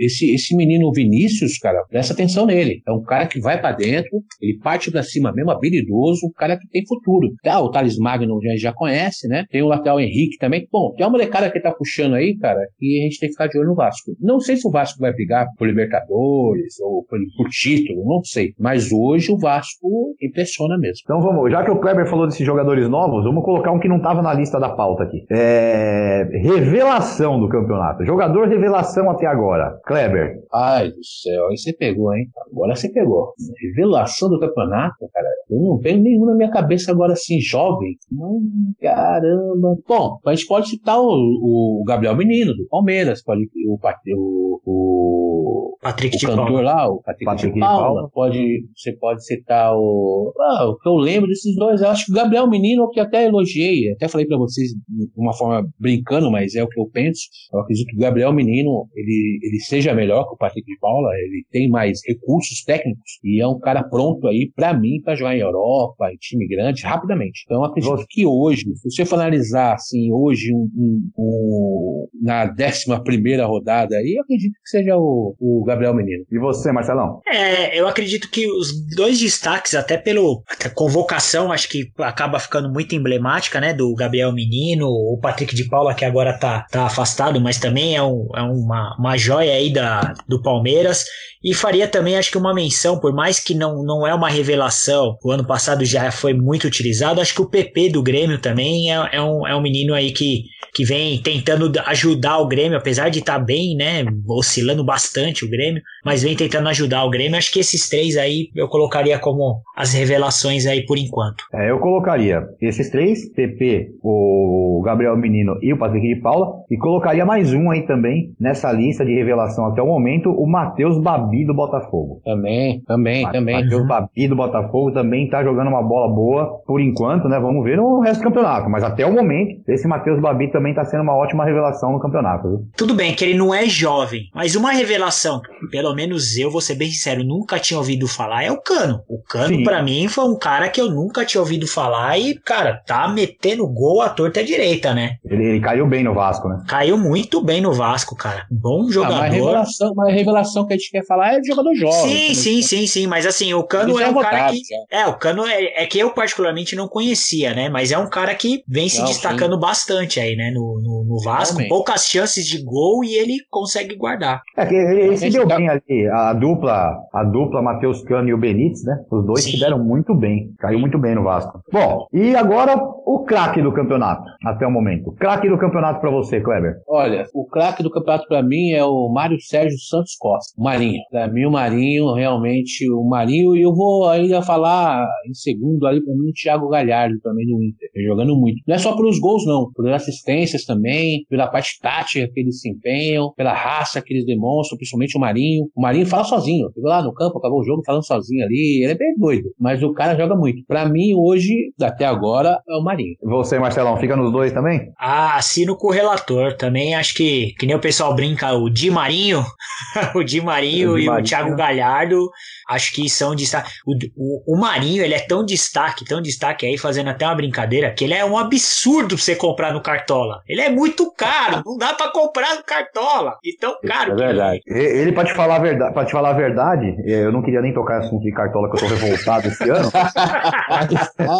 [0.00, 2.82] Esse, esse menino Vinícius, cara, presta atenção nele.
[2.88, 6.56] É um cara que vai para dentro, ele parte para cima mesmo, habilidoso, um cara
[6.58, 7.28] que tem futuro.
[7.42, 9.44] Tá, o Thales Magno a gente já conhece, né?
[9.50, 10.66] Tem o lateral Henrique também.
[10.72, 13.48] Bom, tem uma molecada que tá puxando aí, cara, e a gente tem que ficar
[13.48, 14.12] de olho no Vasco.
[14.20, 18.54] Não sei se o Vasco vai brigar por Libertadores ou por, por título, não sei.
[18.58, 21.02] Mas hoje o Vasco impressiona mesmo.
[21.04, 24.00] Então vamos, já que o Kleber falou desses jogadores novos, vamos colocar um que não
[24.00, 25.24] tava na lista da pauta aqui.
[25.30, 26.28] É...
[26.42, 28.04] Revelação do campeonato.
[28.04, 29.78] Jogador revelação até agora.
[29.90, 30.36] Kleber.
[30.54, 32.28] Ai do céu, aí você pegou, hein?
[32.52, 33.32] Agora você pegou.
[33.60, 35.26] Revelação do campeonato, cara.
[35.50, 37.96] Eu não tenho nenhum na minha cabeça agora assim, jovem.
[38.12, 39.76] Hum, caramba.
[39.88, 43.78] Bom, a gente pode citar o, o Gabriel Menino, do Palmeiras, pode o,
[44.16, 46.62] o, o, Patrick o cantor Paula.
[46.62, 47.82] lá, o Patrick, Patrick de Paula.
[47.82, 48.10] Paula.
[48.12, 50.32] Pode, você pode citar o.
[50.38, 53.26] Ah, o que eu lembro desses dois, eu acho que o Gabriel Menino, que até
[53.26, 57.22] elogiei, até falei para vocês de uma forma brincando, mas é o que eu penso.
[57.52, 61.10] Eu acredito que o Gabriel Menino ele, ele seja melhor que o Patrick de Paula,
[61.14, 65.36] ele tem mais recursos técnicos e é um cara pronto aí para mim para jogar
[65.36, 67.42] em Europa, em time grande, rapidamente.
[67.44, 72.46] Então eu acredito que hoje, se você for analisar assim, hoje um, um, um, na
[72.46, 76.24] décima primeira rodada aí, eu acredito que seja o, o Gabriel Menino.
[76.30, 77.20] E você, Marcelão?
[77.26, 80.42] É, eu acredito que os dois destaques, até pelo
[80.74, 83.72] convocação, acho que acaba ficando muito emblemática, né?
[83.72, 88.02] Do Gabriel Menino, o Patrick de Paula, que agora tá, tá afastado, mas também é,
[88.02, 91.04] um, é uma, uma joia aí da, do Palmeiras.
[91.42, 95.16] E faria também, acho que uma menção, por mais que não, não é uma revelação,
[95.24, 99.08] o ano passado já foi muito utilizado, acho que o PP do Grêmio também é,
[99.12, 100.42] é, um, é um menino aí que,
[100.74, 105.48] que vem tentando ajudar o Grêmio, apesar de estar tá bem, né, oscilando bastante o
[105.48, 107.38] Grêmio, mas vem tentando ajudar o Grêmio.
[107.38, 111.42] Acho que esses três aí eu colocaria como as revelações aí por enquanto.
[111.54, 116.76] É, eu colocaria esses três, PP, o Gabriel Menino e o Patrick de Paula, e
[116.76, 120.98] colocaria mais um aí também nessa lista de revelação revelação até o momento, o Matheus
[120.98, 122.20] Babi do Botafogo.
[122.24, 123.62] Também, também, Ma- também.
[123.62, 127.38] Matheus Babi do Botafogo também tá jogando uma bola boa por enquanto, né?
[127.38, 128.70] Vamos ver no resto do campeonato.
[128.70, 132.48] Mas até o momento, esse Matheus Babi também tá sendo uma ótima revelação no campeonato,
[132.48, 132.58] viu?
[132.76, 136.74] Tudo bem que ele não é jovem, mas uma revelação, pelo menos eu vou ser
[136.76, 139.00] bem sincero, nunca tinha ouvido falar, é o Cano.
[139.08, 142.80] O Cano, pra mim, foi um cara que eu nunca tinha ouvido falar e, cara,
[142.86, 145.16] tá metendo gol à torta à direita, né?
[145.24, 146.62] Ele, ele caiu bem no Vasco, né?
[146.68, 148.44] Caiu muito bem no Vasco, cara.
[148.50, 149.18] Bom Ah, jogador.
[149.20, 152.10] mas, revelação, mas a revelação que a gente quer falar é de jogador jovem.
[152.28, 154.96] sim, sim, sim, sim, mas assim, o Cano é são um cara votados, que.
[154.96, 157.68] É, o Cano é, é que eu particularmente não conhecia, né?
[157.68, 160.50] Mas é um cara que vem se Não, destacando bastante aí, né?
[160.54, 161.54] No, no, no Vasco.
[161.54, 161.68] Realmente.
[161.68, 164.42] Poucas chances de gol e ele consegue guardar.
[164.56, 168.02] É que ele, ele se Esse deu tá- bem ali, a dupla, a dupla Matheus
[168.04, 168.96] Cano e o Benítez, né?
[169.10, 169.52] Os dois Sim.
[169.52, 171.60] se deram muito bem, caiu muito bem no Vasco.
[171.72, 172.76] Bom, e agora
[173.06, 175.12] o craque do campeonato, até o momento.
[175.12, 176.76] Craque do campeonato pra você, Kleber.
[176.88, 181.00] Olha, o craque do campeonato pra mim é o Mário Sérgio Santos Costa, o Marinho.
[181.10, 186.02] Pra mim, o Marinho, realmente, o Marinho, e eu vou ainda falar em segundo ali,
[186.02, 188.62] pra mim, o Thiago Galhardo também no Inter, jogando muito.
[188.66, 192.70] Não é só pelos gols, não, pelas assistências também, pela parte tática que eles se
[192.70, 195.66] empenham, pela raça que eles demonstram, principalmente o Marinho.
[195.74, 198.92] O Marinho fala sozinho, ficou lá no campo, acabou o jogo falando sozinho ali, ele
[198.92, 200.64] é bem doido, mas o cara joga muito.
[200.66, 203.16] Pra mim, hoje, até agora, é o Marinho.
[203.22, 204.92] Você, Marcelão, fica nos dois também?
[204.98, 206.56] Ah, assino com o relator.
[206.56, 209.10] Também acho que, que nem o pessoal brinca, o Di Marinho,
[210.14, 211.28] o Di Marinho O Di e o Marinho.
[211.28, 212.30] Thiago Galhardo,
[212.70, 213.70] acho que são destaque.
[213.86, 217.92] O, o, o Marinho, ele é tão destaque, tão destaque aí, fazendo até uma brincadeira,
[217.92, 220.40] que ele é um absurdo pra você comprar no Cartola.
[220.48, 223.36] Ele é muito caro, não dá pra comprar no Cartola.
[223.44, 224.60] E tão caro É que ele verdade.
[224.66, 227.60] E- Ele, pra te falar a verdade, pra te falar a verdade, eu não queria
[227.60, 229.90] nem tocar assunto de cartola que eu tô revoltado esse ano,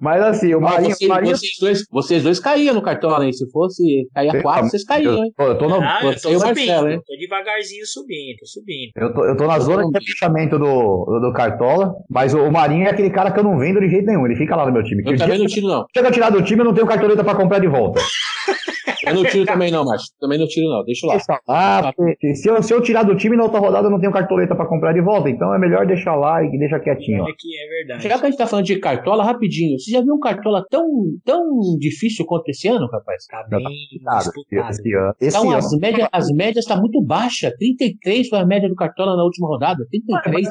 [0.00, 3.32] mas assim, o Marinho, vocês, Marinho vocês dois, vocês dois caíam no cartola, hein?
[3.32, 5.32] Se fosse cair a quatro, vocês caíam, hein?
[5.38, 7.00] eu, eu tô no, Ah, eu tô Você subindo, Marcelo, hein?
[7.06, 8.90] tô devagarzinho subindo, tô subindo.
[8.96, 12.86] Eu tô, eu tô na zona de rebaixamento do, do, Cartola, mas o, o Marinho
[12.86, 14.82] é aquele cara que eu não vendo de jeito nenhum, ele fica lá no meu
[14.82, 15.02] time.
[15.04, 15.86] Eu também não tiro, não.
[15.94, 18.00] Chega a tirar do time, eu não tenho cartoleta pra comprar de volta.
[19.06, 20.08] Eu não tiro também, não, Márcio.
[20.20, 20.84] Também não tiro, não.
[20.84, 21.12] Deixa lá.
[21.14, 24.00] Deixa lá, porque se eu, se eu tirar do time na outra rodada, eu não
[24.00, 25.28] tenho cartoleta pra comprar de volta.
[25.30, 27.22] Então é melhor deixar lá e deixa quietinho.
[27.22, 27.24] ó.
[27.24, 28.08] Olha que é verdade.
[28.08, 29.78] Já que a gente tá falando de cartola, rapidinho.
[29.78, 30.86] Você já viu um cartola tão,
[31.24, 31.42] tão
[31.78, 33.24] difícil quanto esse ano, rapaz?
[33.30, 33.62] Tá bem
[34.04, 34.70] tá Nada, disputado.
[34.70, 35.14] Esse ano.
[35.20, 35.58] Esse Então, ano.
[35.58, 37.52] as médias, as médias tá muito baixa.
[37.58, 39.84] 33 foi a média do cartola na última rodada.
[39.90, 40.48] 33.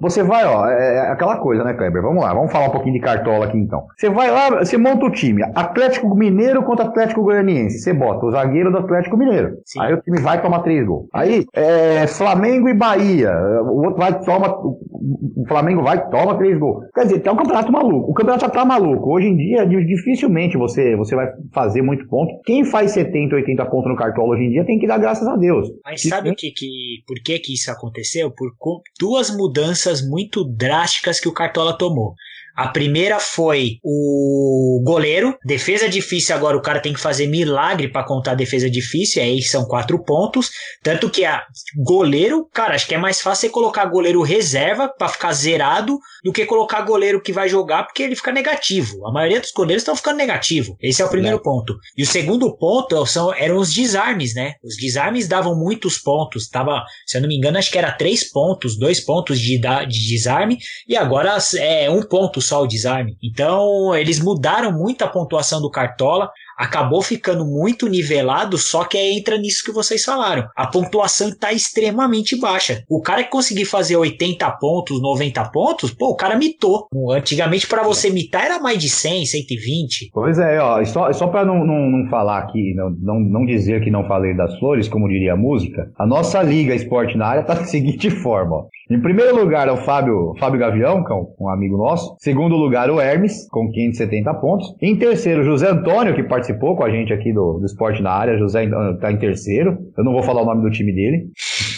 [0.00, 2.02] Você vai, ó, é é aquela coisa, né, Kleber?
[2.02, 3.86] Vamos lá, vamos falar um pouquinho de cartola aqui então.
[3.96, 7.78] Você vai lá, você monta o time, Atlético Mineiro contra Atlético Goianiense.
[7.78, 9.56] Você bota o zagueiro do Atlético Mineiro.
[9.64, 9.80] Sim.
[9.80, 11.06] Aí o time vai tomar três gols.
[11.12, 13.32] Aí, é, Flamengo e Bahia.
[13.64, 14.48] O outro vai toma.
[14.62, 16.84] O Flamengo vai toma três gols.
[16.94, 18.10] Quer dizer, tá um campeonato maluco.
[18.10, 19.12] O campeonato já tá maluco.
[19.12, 22.32] Hoje em dia, di- dificilmente você, você vai fazer muito ponto.
[22.44, 25.36] Quem faz 70, 80 pontos no cartola hoje em dia tem que dar graças a
[25.36, 25.68] Deus.
[25.84, 26.66] Mas sabe o que, que
[27.06, 28.30] por que que isso aconteceu?
[28.30, 28.50] Por
[28.98, 32.14] duas mudanças muito drásticas que o Cartola tomou.
[32.60, 38.04] A primeira foi o goleiro, defesa difícil, agora o cara tem que fazer milagre para
[38.04, 40.50] contar a defesa difícil, aí são quatro pontos.
[40.82, 41.42] Tanto que a
[41.74, 46.32] goleiro, cara, acho que é mais fácil você colocar goleiro reserva para ficar zerado do
[46.34, 49.06] que colocar goleiro que vai jogar porque ele fica negativo.
[49.06, 50.76] A maioria dos goleiros estão ficando negativo.
[50.82, 51.74] Esse é o primeiro ponto.
[51.96, 54.56] E o segundo ponto são, eram os desarmes, né?
[54.62, 56.46] Os desarmes davam muitos pontos.
[56.46, 60.08] Tava, se eu não me engano, acho que era três pontos, dois pontos de, de
[60.10, 63.16] desarme, e agora é um ponto só o desarme.
[63.22, 66.30] Então, eles mudaram muito a pontuação do Cartola.
[66.58, 70.46] Acabou ficando muito nivelado, só que entra nisso que vocês falaram.
[70.54, 72.82] A pontuação está extremamente baixa.
[72.86, 76.86] O cara que conseguir fazer 80 pontos, 90 pontos, pô, o cara mitou.
[77.10, 80.10] Antigamente, para você mitar, era mais de 100, 120.
[80.12, 83.82] Pois é, ó, só, só pra não, não, não falar aqui, não, não, não dizer
[83.82, 87.42] que não falei das flores, como diria a música, a nossa Liga Esporte na área
[87.44, 88.66] tá da seguinte forma, ó.
[88.90, 92.16] Em primeiro lugar é o Fábio, Fábio Gavião, que é um, um amigo nosso.
[92.18, 94.74] Segundo lugar, o Hermes, com 570 pontos.
[94.82, 98.36] Em terceiro, José Antônio, que participou com a gente aqui do, do Esporte na área.
[98.36, 99.78] José ah, tá em terceiro.
[99.96, 101.26] Eu não vou falar o nome do time dele.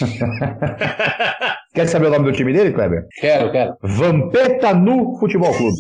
[1.74, 3.06] Quer saber o nome do time dele, Kleber?
[3.20, 3.74] Quero, quero.
[3.82, 5.76] Vampeta no Futebol Clube.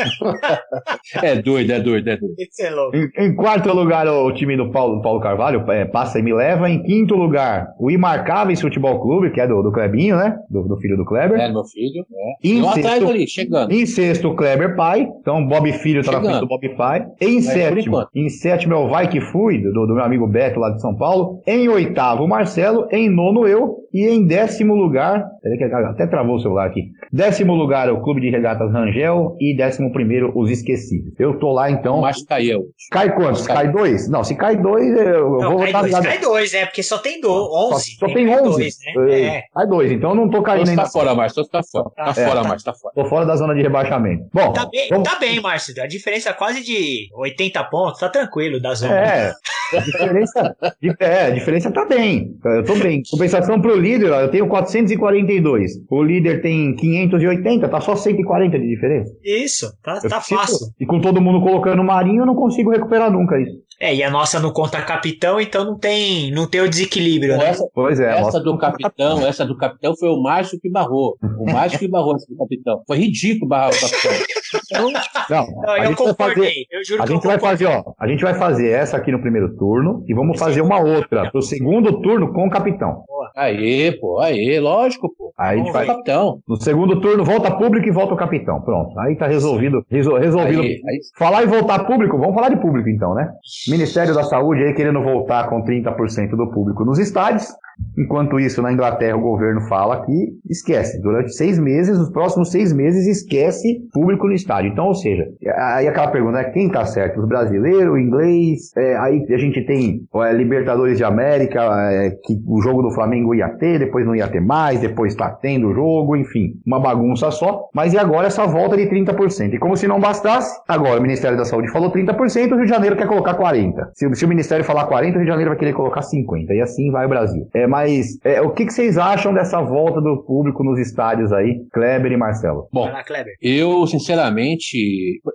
[1.22, 2.34] É doido, é doido, é doido.
[2.38, 2.96] Esse é louco.
[2.96, 6.68] Em, em quarto lugar, o time do Paulo, Paulo Carvalho, é, passa e me leva.
[6.70, 10.36] Em quinto lugar, o Imarcáveis Futebol Clube, que é do, do Clebinho, né?
[10.48, 11.38] Do, do filho do Kleber.
[11.38, 12.04] É, meu filho.
[12.12, 12.48] É.
[12.48, 13.72] Em Eu atrás sexto, ali, chegando.
[13.72, 15.06] em sexto, o Kleber Pai.
[15.20, 16.30] Então, Bob Filho tá na Chegando.
[16.30, 17.06] frente do Bob Pai.
[17.20, 20.70] Em sétimo, em sétimo é o Vai Que Fui, do, do meu amigo Beto lá
[20.70, 21.42] de São Paulo.
[21.46, 22.86] Em oitavo, o Marcelo.
[22.92, 23.76] Em nono, eu.
[23.92, 26.90] E em décimo lugar, peraí que até travou o celular aqui.
[27.12, 29.36] Décimo lugar, o Clube de Regatas Rangel.
[29.40, 31.12] E décimo 11 os esquecidos.
[31.18, 32.00] Eu tô lá então.
[32.00, 32.66] Mas caiu.
[32.90, 33.46] Cai quantos?
[33.46, 33.56] Cai.
[33.56, 34.08] cai dois?
[34.08, 36.66] Não, se cai dois, eu não, vou cai dois, cai dois, né?
[36.66, 37.90] Porque só tem do, 11.
[37.92, 38.42] Só, só tem, tem 11.
[38.42, 39.12] Dois, né?
[39.12, 39.22] é.
[39.22, 39.42] é.
[39.54, 40.82] Cai dois, então eu não tô caindo ainda.
[40.82, 41.90] Tá fora, Márcio, tá fora.
[41.90, 42.94] Tá, tá fora, Márcio, tá fora.
[42.94, 44.24] Tô fora da zona de rebaixamento.
[44.32, 45.08] Bom, tá bem, vamos...
[45.08, 45.74] tá bem, Márcio.
[45.82, 48.94] A diferença é quase de 80 pontos, tá tranquilo da zona.
[48.94, 49.32] É.
[49.72, 50.56] A diferença,
[50.98, 52.36] é, a diferença tá bem.
[52.44, 53.02] Eu tô bem.
[53.08, 55.72] Compensação pro líder, ó, eu tenho 442.
[55.88, 59.12] O líder tem 580, tá só 140 de diferença.
[59.22, 60.68] Isso, tá, tá fácil.
[60.78, 63.58] E com todo mundo colocando marinho, eu não consigo recuperar nunca isso.
[63.80, 67.46] É, e a nossa não conta capitão, então não tem, não tem o desequilíbio, né?
[67.46, 68.18] Essa, pois é.
[68.18, 71.16] Essa do capitão, essa do capitão foi o Márcio que barrou.
[71.38, 72.82] O Márcio que barrou essa do capitão.
[72.86, 74.12] Foi ridículo barrar o capitão.
[74.54, 74.90] Então,
[75.28, 76.66] não, não eu concordei.
[76.70, 79.56] eu juro a gente vai fazer, ó, a gente vai fazer essa aqui no primeiro
[79.56, 83.04] turno e vamos fazer uma outra pro segundo turno com o capitão.
[83.36, 85.32] Aí, pô, aí, lógico, pô.
[85.38, 85.86] Aí a gente vai.
[85.86, 86.38] Capitão.
[86.46, 88.60] No segundo turno, volta público e volta o capitão.
[88.60, 88.98] Pronto.
[89.00, 89.84] Aí tá resolvido.
[89.88, 90.40] resolvido.
[90.40, 91.00] Aí, aí...
[91.16, 93.30] Falar e voltar público, vamos falar de público então, né?
[93.68, 97.48] Ministério da Saúde aí querendo voltar com 30% do público nos estádios.
[97.96, 101.00] Enquanto isso, na Inglaterra, o governo fala que esquece.
[101.00, 104.70] Durante seis meses, os próximos seis meses, esquece público no estádio.
[104.70, 105.26] Então, ou seja,
[105.56, 106.44] aí aquela pergunta, né?
[106.44, 107.20] Quem tá certo?
[107.20, 108.72] Os brasileiros, o inglês?
[108.76, 113.34] É, aí a gente tem é, Libertadores de América, é, que o jogo do Flamengo
[113.34, 117.30] ia ter, depois não ia ter mais, depois tá tendo o jogo, enfim, uma bagunça
[117.30, 117.68] só.
[117.74, 119.54] Mas e agora essa volta de 30%?
[119.54, 122.70] E como se não bastasse, agora o Ministério da Saúde falou 30%, o Rio de
[122.70, 123.74] Janeiro quer colocar 40%.
[123.94, 126.50] Se, se o Ministério falar 40%, o Rio de Janeiro vai querer colocar 50%.
[126.50, 127.46] E assim vai o Brasil.
[127.54, 131.60] É, mas é, o que, que, vocês acham dessa volta do público nos estádios aí,
[131.72, 132.68] Kleber e Marcelo?
[132.72, 133.02] Bom, lá,
[133.40, 134.29] eu sinceramente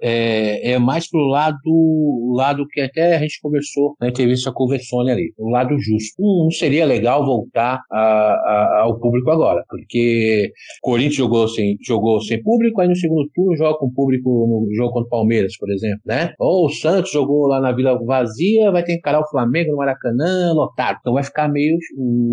[0.02, 1.58] é, é, mais pro lado,
[2.36, 6.16] lado que até a gente conversou na entrevista com o Vessone ali, o lado justo.
[6.20, 12.42] Não seria legal voltar a, a, ao público agora, porque Corinthians jogou sem, jogou sem
[12.42, 16.02] público, aí no segundo turno joga com público no jogo contra o Palmeiras, por exemplo,
[16.06, 16.34] né?
[16.40, 19.78] Ou o Santos jogou lá na Vila Vazia, vai ter que encarar o Flamengo no
[19.78, 20.98] Maracanã, lotado.
[21.00, 21.78] Então vai ficar meio,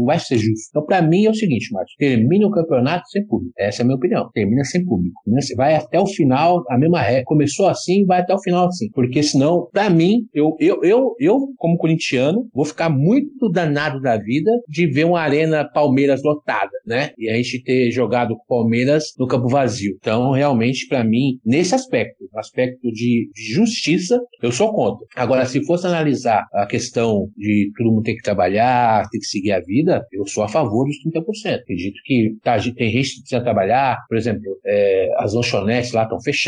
[0.05, 0.69] vai ser justo.
[0.71, 3.53] Então, para mim é o seguinte, Márcio: termine o campeonato sem público.
[3.59, 4.31] Essa é a minha opinião.
[4.33, 5.21] Termina sem público.
[5.57, 7.23] Vai até o final, a mesma ré.
[7.25, 8.91] Começou assim, vai até o final assim.
[8.93, 14.17] Porque senão, para mim, eu, eu, eu, eu, como corintiano, vou ficar muito danado da
[14.17, 17.11] vida de ver uma arena Palmeiras lotada, né?
[17.19, 19.97] E a gente ter jogado Palmeiras no campo vazio.
[20.01, 25.07] Então, realmente, para mim, nesse aspecto, aspecto de, de justiça, eu sou contra.
[25.17, 29.53] Agora, se fosse analisar a questão de todo mundo ter que trabalhar, ter que seguir
[29.53, 31.61] a vida, eu sou a favor dos 30%.
[31.61, 36.21] Acredito que tá, tem gente que precisa trabalhar, por exemplo, é, as lanchonetes lá estão
[36.21, 36.42] fechadas,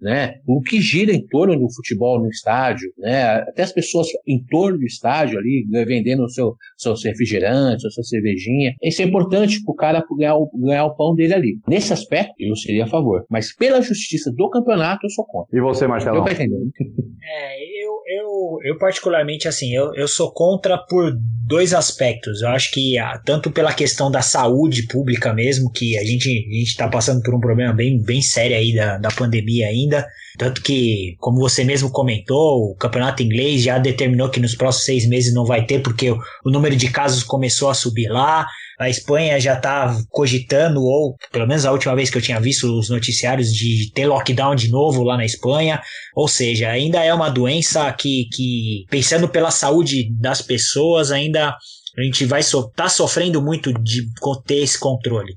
[0.00, 0.34] né?
[0.46, 3.36] O que gira em torno do futebol no estádio, né?
[3.36, 7.90] Até as pessoas em torno do estádio ali, né, vendendo o seu, seu refrigerante, a
[7.90, 8.74] sua cervejinha.
[8.82, 11.58] Isso é importante para o cara ganhar o, ganhar o pão dele ali.
[11.66, 13.24] Nesse aspecto, eu seria a favor.
[13.30, 15.56] Mas pela justiça do campeonato, eu sou contra.
[15.56, 16.18] E você, Marcelo?
[16.18, 16.70] Eu entendendo.
[17.26, 21.10] É, eu, eu, eu particularmente, assim, eu, eu sou contra por
[21.46, 22.42] dois aspectos.
[22.42, 26.88] Eu acho que tanto pela questão da saúde pública mesmo, que a gente a está
[26.88, 30.06] passando por um problema bem, bem sério aí da, da pandemia ainda.
[30.36, 35.08] Tanto que, como você mesmo comentou, o campeonato inglês já determinou que nos próximos seis
[35.08, 38.46] meses não vai ter, porque o, número de casos começou a subir lá.
[38.78, 42.64] A Espanha já está cogitando, ou pelo menos a última vez que eu tinha visto
[42.66, 45.80] os noticiários, de ter lockdown de novo lá na Espanha.
[46.16, 51.56] Ou seja, ainda é uma doença que, que pensando pela saúde das pessoas, ainda
[51.96, 54.08] a gente vai so, tá sofrendo muito de
[54.46, 55.32] ter esse controle.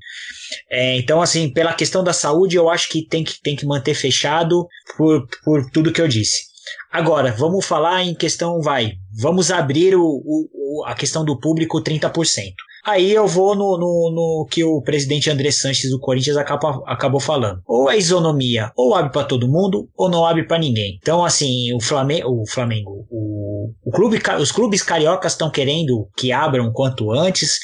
[0.70, 3.94] É, então, assim, pela questão da saúde, eu acho que tem que, tem que manter
[3.94, 4.66] fechado
[4.96, 6.48] por, por tudo que eu disse.
[6.90, 12.52] Agora, vamos falar em questão, vai, vamos abrir o, o, a questão do público 30%.
[12.88, 17.20] Aí eu vou no, no, no, que o presidente André Sanches do Corinthians acaba, acabou
[17.20, 17.60] falando.
[17.66, 20.98] Ou é isonomia, ou abre para todo mundo, ou não abre para ninguém.
[20.98, 26.32] Então, assim, o Flamengo, o, Flamengo, o, o clube, os clubes cariocas estão querendo que
[26.32, 27.58] abram quanto antes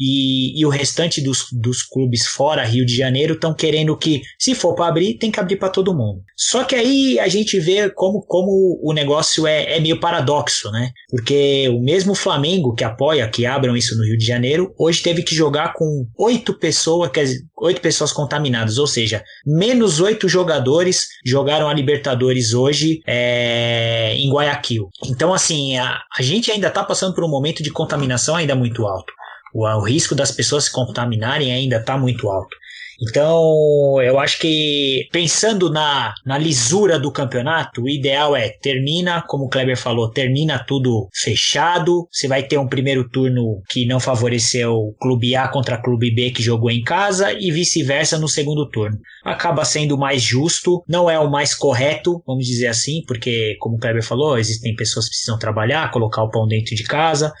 [0.00, 4.54] e, e o restante dos, dos clubes fora Rio de Janeiro estão querendo que, se
[4.54, 6.22] for para abrir, tem que abrir para todo mundo.
[6.34, 10.90] Só que aí a gente vê como, como o negócio é, é meio paradoxo, né?
[11.10, 15.22] Porque o mesmo Flamengo que apoia que abram isso no Rio de Janeiro, hoje teve
[15.22, 17.10] que jogar com oito pessoas,
[17.58, 24.88] oito pessoas contaminadas, ou seja, menos oito jogadores jogaram a Libertadores hoje é, em Guayaquil.
[25.06, 28.86] Então, assim, a, a gente ainda está passando por um momento de contaminação ainda muito
[28.86, 29.12] alto
[29.52, 32.56] o, o risco das pessoas se contaminarem ainda está muito alto.
[33.02, 39.44] Então, eu acho que pensando na, na lisura do campeonato, o ideal é termina, como
[39.44, 42.06] o Kleber falou, termina tudo fechado.
[42.12, 46.30] Você vai ter um primeiro turno que não favoreceu o clube A contra clube B
[46.30, 48.98] que jogou em casa e vice-versa no segundo turno.
[49.24, 53.78] Acaba sendo mais justo, não é o mais correto, vamos dizer assim, porque, como o
[53.78, 57.32] Kleber falou, existem pessoas que precisam trabalhar, colocar o pão dentro de casa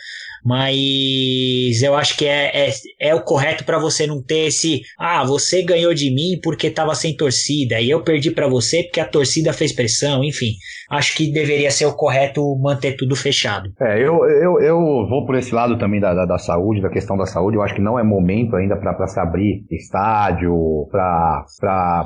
[0.44, 2.70] mas eu acho que é, é,
[3.00, 6.94] é o correto para você não ter esse, ah, você ganhou de mim porque estava
[6.94, 10.52] sem torcida e eu perdi para você porque a torcida fez pressão, enfim.
[10.90, 13.70] Acho que deveria ser o correto manter tudo fechado.
[13.80, 14.76] É, eu, eu, eu
[15.08, 17.56] vou por esse lado também da, da, da saúde, da questão da saúde.
[17.56, 20.52] Eu acho que não é momento ainda para se abrir estádio,
[20.90, 22.04] para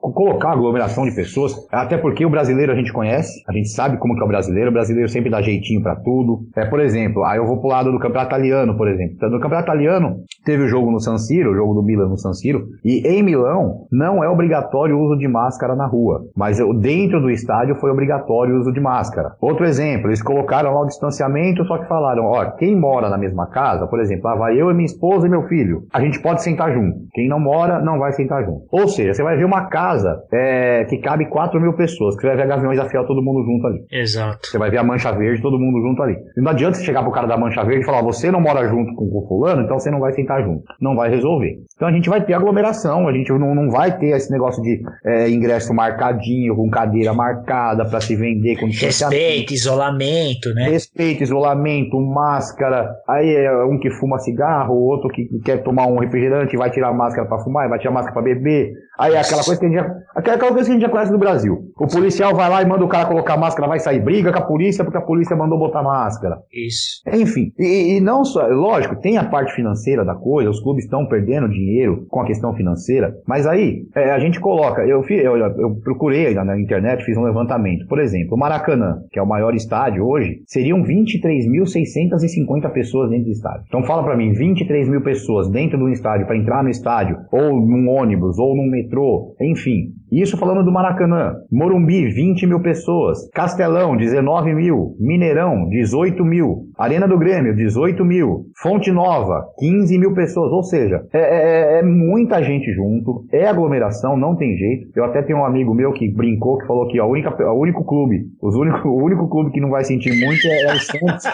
[0.00, 4.14] colocar aglomeração de pessoas, até porque o brasileiro a gente conhece, a gente sabe como
[4.14, 6.40] que é o brasileiro, o brasileiro sempre dá jeitinho para tudo.
[6.56, 9.14] É, por exemplo, aí eu vou pro lado do campeonato italiano, por exemplo.
[9.16, 12.18] Então, no campeonato italiano, teve o jogo no San Siro, o jogo do Milan no
[12.18, 16.58] San Siro, e em Milão não é obrigatório o uso de máscara na rua, mas
[16.80, 19.32] dentro do estádio foi obrigatório o uso de máscara.
[19.40, 23.46] Outro exemplo, eles colocaram lá o distanciamento, só que falaram, ó, quem mora na mesma
[23.46, 26.42] casa, por exemplo, ah, vai eu e minha esposa e meu filho, a gente pode
[26.42, 26.98] sentar junto.
[27.12, 28.62] Quem não mora, não vai sentar junto.
[28.70, 32.28] Ou seja, você vai ver uma casa é, que cabe 4 mil pessoas, que você
[32.28, 33.84] vai ver a Gaviões da Fiel todo mundo junto ali.
[33.90, 34.46] Exato.
[34.46, 36.16] Você vai ver a Mancha Verde todo mundo junto ali.
[36.36, 38.94] Não adianta você chegar pro cara da Mancha Verde e falar, você não mora junto
[38.94, 40.64] com o fulano, então você não vai sentar junto.
[40.80, 41.56] Não vai resolver.
[41.74, 44.82] Então a gente vai ter aglomeração, a gente não, não vai ter esse negócio de
[45.04, 48.58] é, ingresso marcadinho, com cadeira marcada para se vender.
[48.58, 50.68] Com Respeito, isolamento, né?
[50.68, 52.90] Respeito, isolamento, máscara.
[53.08, 56.94] Aí é um que fuma cigarro, outro que quer tomar um refrigerante vai tirar a
[56.94, 58.72] máscara para fumar, vai tirar a máscara para beber.
[59.00, 61.10] Aí é aquela coisa que a gente já, aquela coisa que a gente já conhece
[61.10, 61.56] no Brasil.
[61.78, 64.42] O policial vai lá e manda o cara colocar máscara, vai sair briga com a
[64.42, 66.36] polícia porque a polícia mandou botar máscara.
[66.52, 67.00] Isso.
[67.10, 71.06] Enfim, e, e não só, lógico, tem a parte financeira da coisa, os clubes estão
[71.06, 75.76] perdendo dinheiro com a questão financeira, mas aí é, a gente coloca, eu, eu, eu
[75.82, 77.86] procurei na, na internet, fiz um levantamento.
[77.86, 83.32] Por exemplo, o Maracanã, que é o maior estádio hoje, seriam 23.650 pessoas dentro do
[83.32, 83.64] estádio.
[83.66, 87.58] Então fala para mim, 23 mil pessoas dentro do estádio para entrar no estádio, ou
[87.58, 89.94] num ônibus, ou num metrô metrô, enfim.
[90.10, 91.34] Isso falando do Maracanã.
[91.50, 93.28] Morumbi, 20 mil pessoas.
[93.32, 94.96] Castelão, 19 mil.
[94.98, 96.66] Mineirão, 18 mil.
[96.76, 98.46] Arena do Grêmio, 18 mil.
[98.60, 100.52] Fonte Nova, 15 mil pessoas.
[100.52, 104.90] Ou seja, é, é, é, muita gente junto, é aglomeração, não tem jeito.
[104.96, 107.84] Eu até tenho um amigo meu que brincou, que falou que a única, o único
[107.84, 111.24] clube, os único, o único clube que não vai sentir muito é, é o Santos,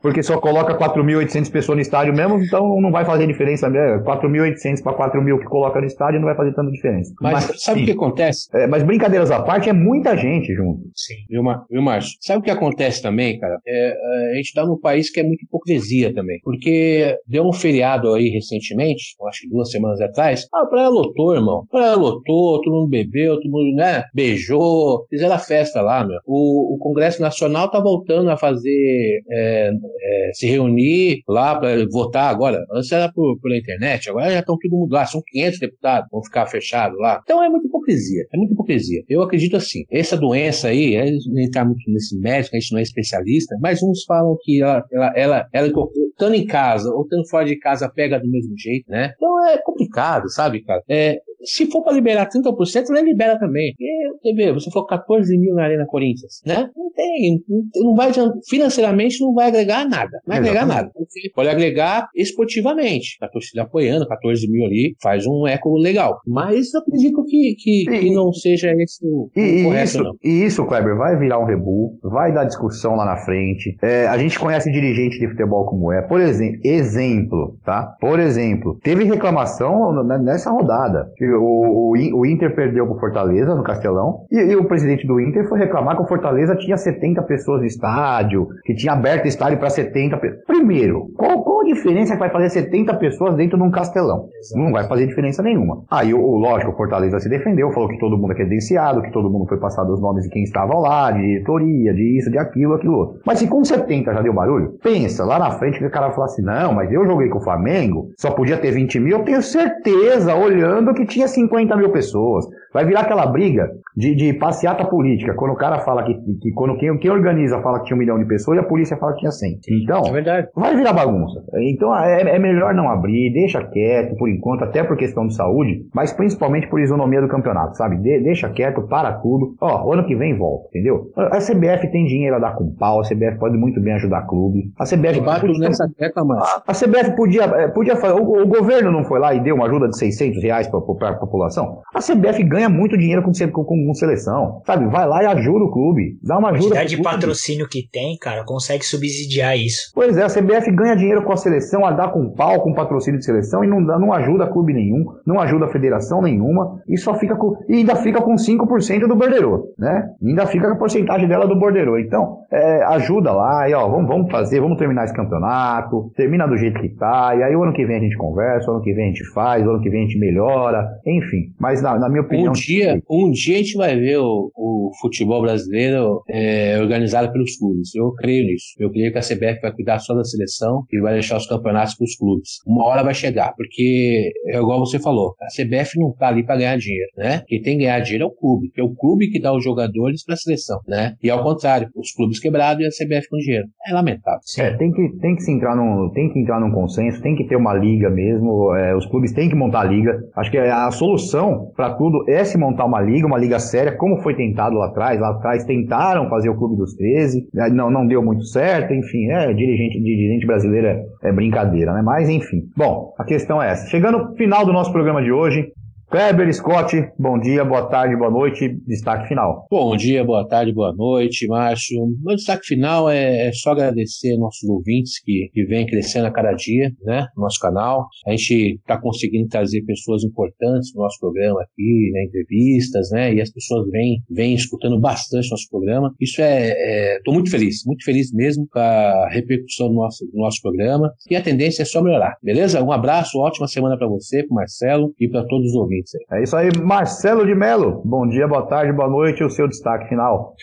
[0.00, 3.68] porque só coloca 4.800 pessoas no estádio mesmo, então não vai fazer diferença.
[3.68, 7.12] 4.800 para 4.000 que coloca no estádio não vai fazer tanta diferença.
[7.20, 8.48] Mas, Mas sabe o que acontece?
[8.54, 10.82] É, mas brincadeiras à parte, é muita gente junto.
[10.94, 11.14] Sim.
[11.28, 11.42] Viu.
[11.70, 12.16] Viu Márcio?
[12.20, 13.58] Sabe o que acontece também, cara?
[13.66, 16.38] É, é, a gente tá num país que é muito hipocrisia também.
[16.42, 21.64] Porque deu um feriado aí recentemente, acho que duas semanas atrás, a praia lotou, irmão.
[21.68, 26.18] A praia lotou, todo mundo bebeu, todo mundo, né, beijou, fizeram a festa lá, meu.
[26.26, 32.30] O, o Congresso Nacional tá voltando a fazer, é, é, se reunir lá para votar
[32.30, 32.58] agora.
[32.72, 36.22] Antes era por, pela internet, agora já estão todo mundo lá, são 500 deputados, vão
[36.22, 37.20] ficar fechado lá.
[37.22, 37.95] Então é muita hipocrisia,
[38.32, 39.02] é muita hipocrisia.
[39.08, 41.08] Eu acredito assim, essa doença aí, é,
[41.44, 45.12] entrar muito nesse médico, a gente não é especialista, mas uns falam que ela, ela,
[45.16, 49.12] ela, ela estando em casa ou estando fora de casa pega do mesmo jeito, né?
[49.16, 50.82] Então é complicado, sabe, cara?
[50.88, 53.74] É, se for para liberar 30%, ele libera também.
[53.78, 56.68] E, vê, você falou 14 mil na Arena Corinthians, né?
[56.76, 57.42] Não tem,
[57.76, 58.10] não vai
[58.48, 60.10] financeiramente não vai agregar nada.
[60.26, 60.90] Não vai agregar nada.
[60.94, 63.16] Você pode agregar esportivamente.
[63.20, 66.18] A torcida apoiando, 14 mil ali, faz um eco legal.
[66.26, 70.12] Mas eu acredito que, que, e, que não seja esse o, e, correto, isso, não.
[70.22, 73.76] E isso, Kleber, vai virar um rebu, vai dar discussão lá na frente.
[73.82, 76.02] É, a gente conhece dirigente de futebol como é.
[76.02, 77.94] Por exemplo, exemplo, tá?
[78.00, 79.92] Por exemplo, teve reclamação
[80.22, 81.10] nessa rodada.
[81.36, 85.48] O, o, o Inter perdeu pro Fortaleza no Castelão e, e, o presidente do Inter
[85.48, 89.70] foi reclamar que o Fortaleza tinha 70 pessoas no estádio, que tinha aberto estádio para
[89.70, 90.44] 70 pessoas.
[90.46, 94.28] Primeiro, qual, qual a diferença que vai fazer 70 pessoas dentro de um Castelão?
[94.38, 94.62] Exato.
[94.62, 95.82] Não vai fazer diferença nenhuma.
[95.90, 99.30] Aí, o, lógico, o Fortaleza se defendeu, falou que todo mundo é credenciado, que todo
[99.30, 102.74] mundo foi passado os nomes de quem estava lá, de diretoria, de isso, de aquilo,
[102.74, 103.20] aquilo outro.
[103.24, 106.26] Mas se com 70 já deu barulho, pensa lá na frente que o cara fala
[106.26, 109.42] assim: não, mas eu joguei com o Flamengo, só podia ter 20 mil, eu tenho
[109.42, 112.46] certeza, olhando que tinha 50 mil pessoas.
[112.76, 116.12] Vai virar aquela briga de, de passeata política, quando o cara fala que,
[116.42, 118.98] que quando quem, quem organiza fala que tinha um milhão de pessoas e a polícia
[118.98, 119.60] fala que tinha 100.
[119.82, 120.48] Então, É verdade.
[120.54, 121.40] vai virar bagunça.
[121.58, 125.86] Então é, é melhor não abrir, deixa quieto por enquanto, até por questão de saúde,
[125.94, 127.96] mas principalmente por isonomia do campeonato, sabe?
[127.96, 129.54] De- deixa quieto, para tudo.
[129.58, 131.10] Ó, ano que vem volta, entendeu?
[131.16, 134.70] A CBF tem dinheiro a dar com pau, a CBF pode muito bem ajudar clube.
[134.78, 138.20] A CBF Eu bato nessa tecla, mas a CBF podia, eh, podia fazer.
[138.20, 141.14] O, o governo não foi lá e deu uma ajuda de 600 reais para a
[141.14, 141.80] população?
[141.94, 144.62] A CBF ganha muito dinheiro com, com, com seleção.
[144.66, 144.86] Sabe?
[144.86, 146.18] Vai lá e ajuda o clube.
[146.22, 146.68] Dá uma A ajuda.
[146.68, 147.10] quantidade de clube.
[147.10, 149.90] patrocínio que tem, cara, consegue subsidiar isso.
[149.94, 153.18] Pois é, a CBF ganha dinheiro com a seleção, a dar com pau, com patrocínio
[153.18, 156.96] de seleção e não, dá, não ajuda clube nenhum, não ajuda a federação nenhuma e
[156.96, 157.56] só fica com.
[157.68, 160.10] E ainda fica com 5% do borderô, né?
[160.22, 161.98] E ainda fica com a porcentagem dela do borderô.
[161.98, 166.56] Então, é, ajuda lá e ó, vamos, vamos fazer, vamos terminar esse campeonato, termina do
[166.56, 168.92] jeito que tá, e aí o ano que vem a gente conversa, o ano que
[168.92, 171.52] vem a gente faz, o ano que vem a gente melhora, enfim.
[171.58, 172.52] Mas na, na minha opinião.
[172.56, 177.94] Dia, um dia a gente vai ver o, o futebol brasileiro é, organizado pelos clubes.
[177.94, 178.74] Eu creio nisso.
[178.78, 181.94] Eu creio que a CBF vai cuidar só da seleção e vai deixar os campeonatos
[181.94, 182.48] para os clubes.
[182.66, 186.56] Uma hora vai chegar, porque é igual você falou, a CBF não tá ali para
[186.56, 187.42] ganhar dinheiro, né?
[187.46, 189.62] Quem tem que ganhar dinheiro é o clube, que é o clube que dá os
[189.62, 191.14] jogadores para a seleção, né?
[191.22, 193.66] E ao contrário, os clubes quebrados e a CBF com dinheiro.
[193.86, 194.40] É lamentável.
[194.58, 197.44] É, tem que, tem que se entrar num, tem que entrar num consenso, tem que
[197.44, 200.18] ter uma liga mesmo, é, os clubes têm que montar a liga.
[200.36, 204.20] Acho que a solução para tudo é se montar uma liga, uma liga séria, como
[204.22, 205.20] foi tentado lá atrás.
[205.20, 209.30] Lá atrás tentaram fazer o Clube dos 13, né, não, não deu muito certo, enfim,
[209.30, 212.02] é, dirigente, dirigente brasileiro é, é brincadeira, né?
[212.02, 212.62] Mas enfim.
[212.76, 213.88] Bom, a questão é essa.
[213.88, 215.72] Chegando ao final do nosso programa de hoje,
[216.08, 219.66] Kleber Scott, bom dia, boa tarde, boa noite, destaque final.
[219.68, 222.06] Bom dia, boa tarde, boa noite, Márcio.
[222.22, 226.52] Meu destaque final é, é só agradecer nossos ouvintes que, que vêm crescendo a cada
[226.52, 228.06] dia, né, no nosso canal.
[228.24, 233.40] A gente está conseguindo trazer pessoas importantes no nosso programa aqui, né, entrevistas, né, e
[233.40, 236.14] as pessoas vêm, vêm escutando bastante nosso programa.
[236.20, 240.62] Isso é, estou muito feliz, muito feliz mesmo com a repercussão do nosso, do nosso
[240.62, 241.12] programa.
[241.28, 242.80] E a tendência é só melhorar, beleza?
[242.80, 245.95] Um abraço, ótima semana para você, para Marcelo e para todos os ouvintes.
[246.32, 248.02] É isso aí, Marcelo de Melo.
[248.04, 250.54] Bom dia, boa tarde, boa noite, o seu destaque final.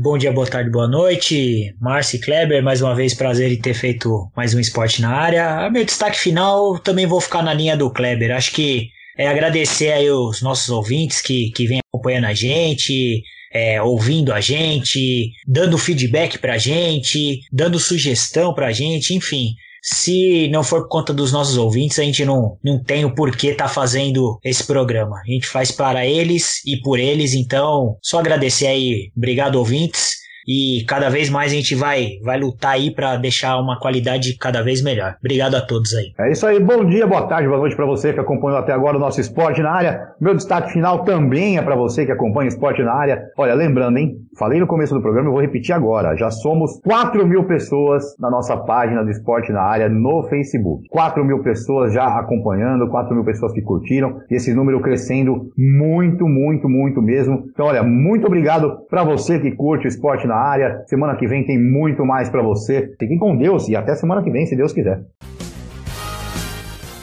[0.00, 1.74] Bom dia, boa tarde, boa noite.
[1.78, 5.68] Márcio Kleber, mais uma vez prazer em ter feito mais um esporte na área.
[5.70, 8.34] Meu destaque final também vou ficar na linha do Kleber.
[8.34, 8.88] Acho que
[9.18, 14.40] é agradecer aí os nossos ouvintes que, que vêm acompanhando a gente, é, ouvindo a
[14.40, 19.54] gente, dando feedback pra gente, dando sugestão pra gente, enfim.
[19.88, 23.48] Se não for por conta dos nossos ouvintes, a gente não, não tem o porquê
[23.48, 25.20] estar fazendo esse programa.
[25.24, 29.12] A gente faz para eles e por eles, então só agradecer aí.
[29.16, 30.16] Obrigado, ouvintes.
[30.46, 34.62] E cada vez mais a gente vai, vai lutar aí para deixar uma qualidade cada
[34.62, 35.16] vez melhor.
[35.18, 36.12] Obrigado a todos aí.
[36.20, 38.96] É isso aí, bom dia, boa tarde, boa noite para você que acompanhou até agora
[38.96, 40.00] o nosso esporte na área.
[40.20, 43.20] Meu destaque final também é para você que acompanha esporte na área.
[43.36, 44.14] Olha, lembrando, hein?
[44.38, 46.14] Falei no começo do programa, eu vou repetir agora.
[46.14, 50.86] Já somos 4 mil pessoas na nossa página do esporte na área no Facebook.
[50.90, 56.28] 4 mil pessoas já acompanhando, 4 mil pessoas que curtiram, e esse número crescendo muito,
[56.28, 57.44] muito, muito mesmo.
[57.50, 60.82] Então, olha, muito obrigado para você que curte o esporte na área.
[60.86, 62.94] Semana que vem tem muito mais para você.
[63.00, 65.00] Fiquem com Deus e até semana que vem, se Deus quiser.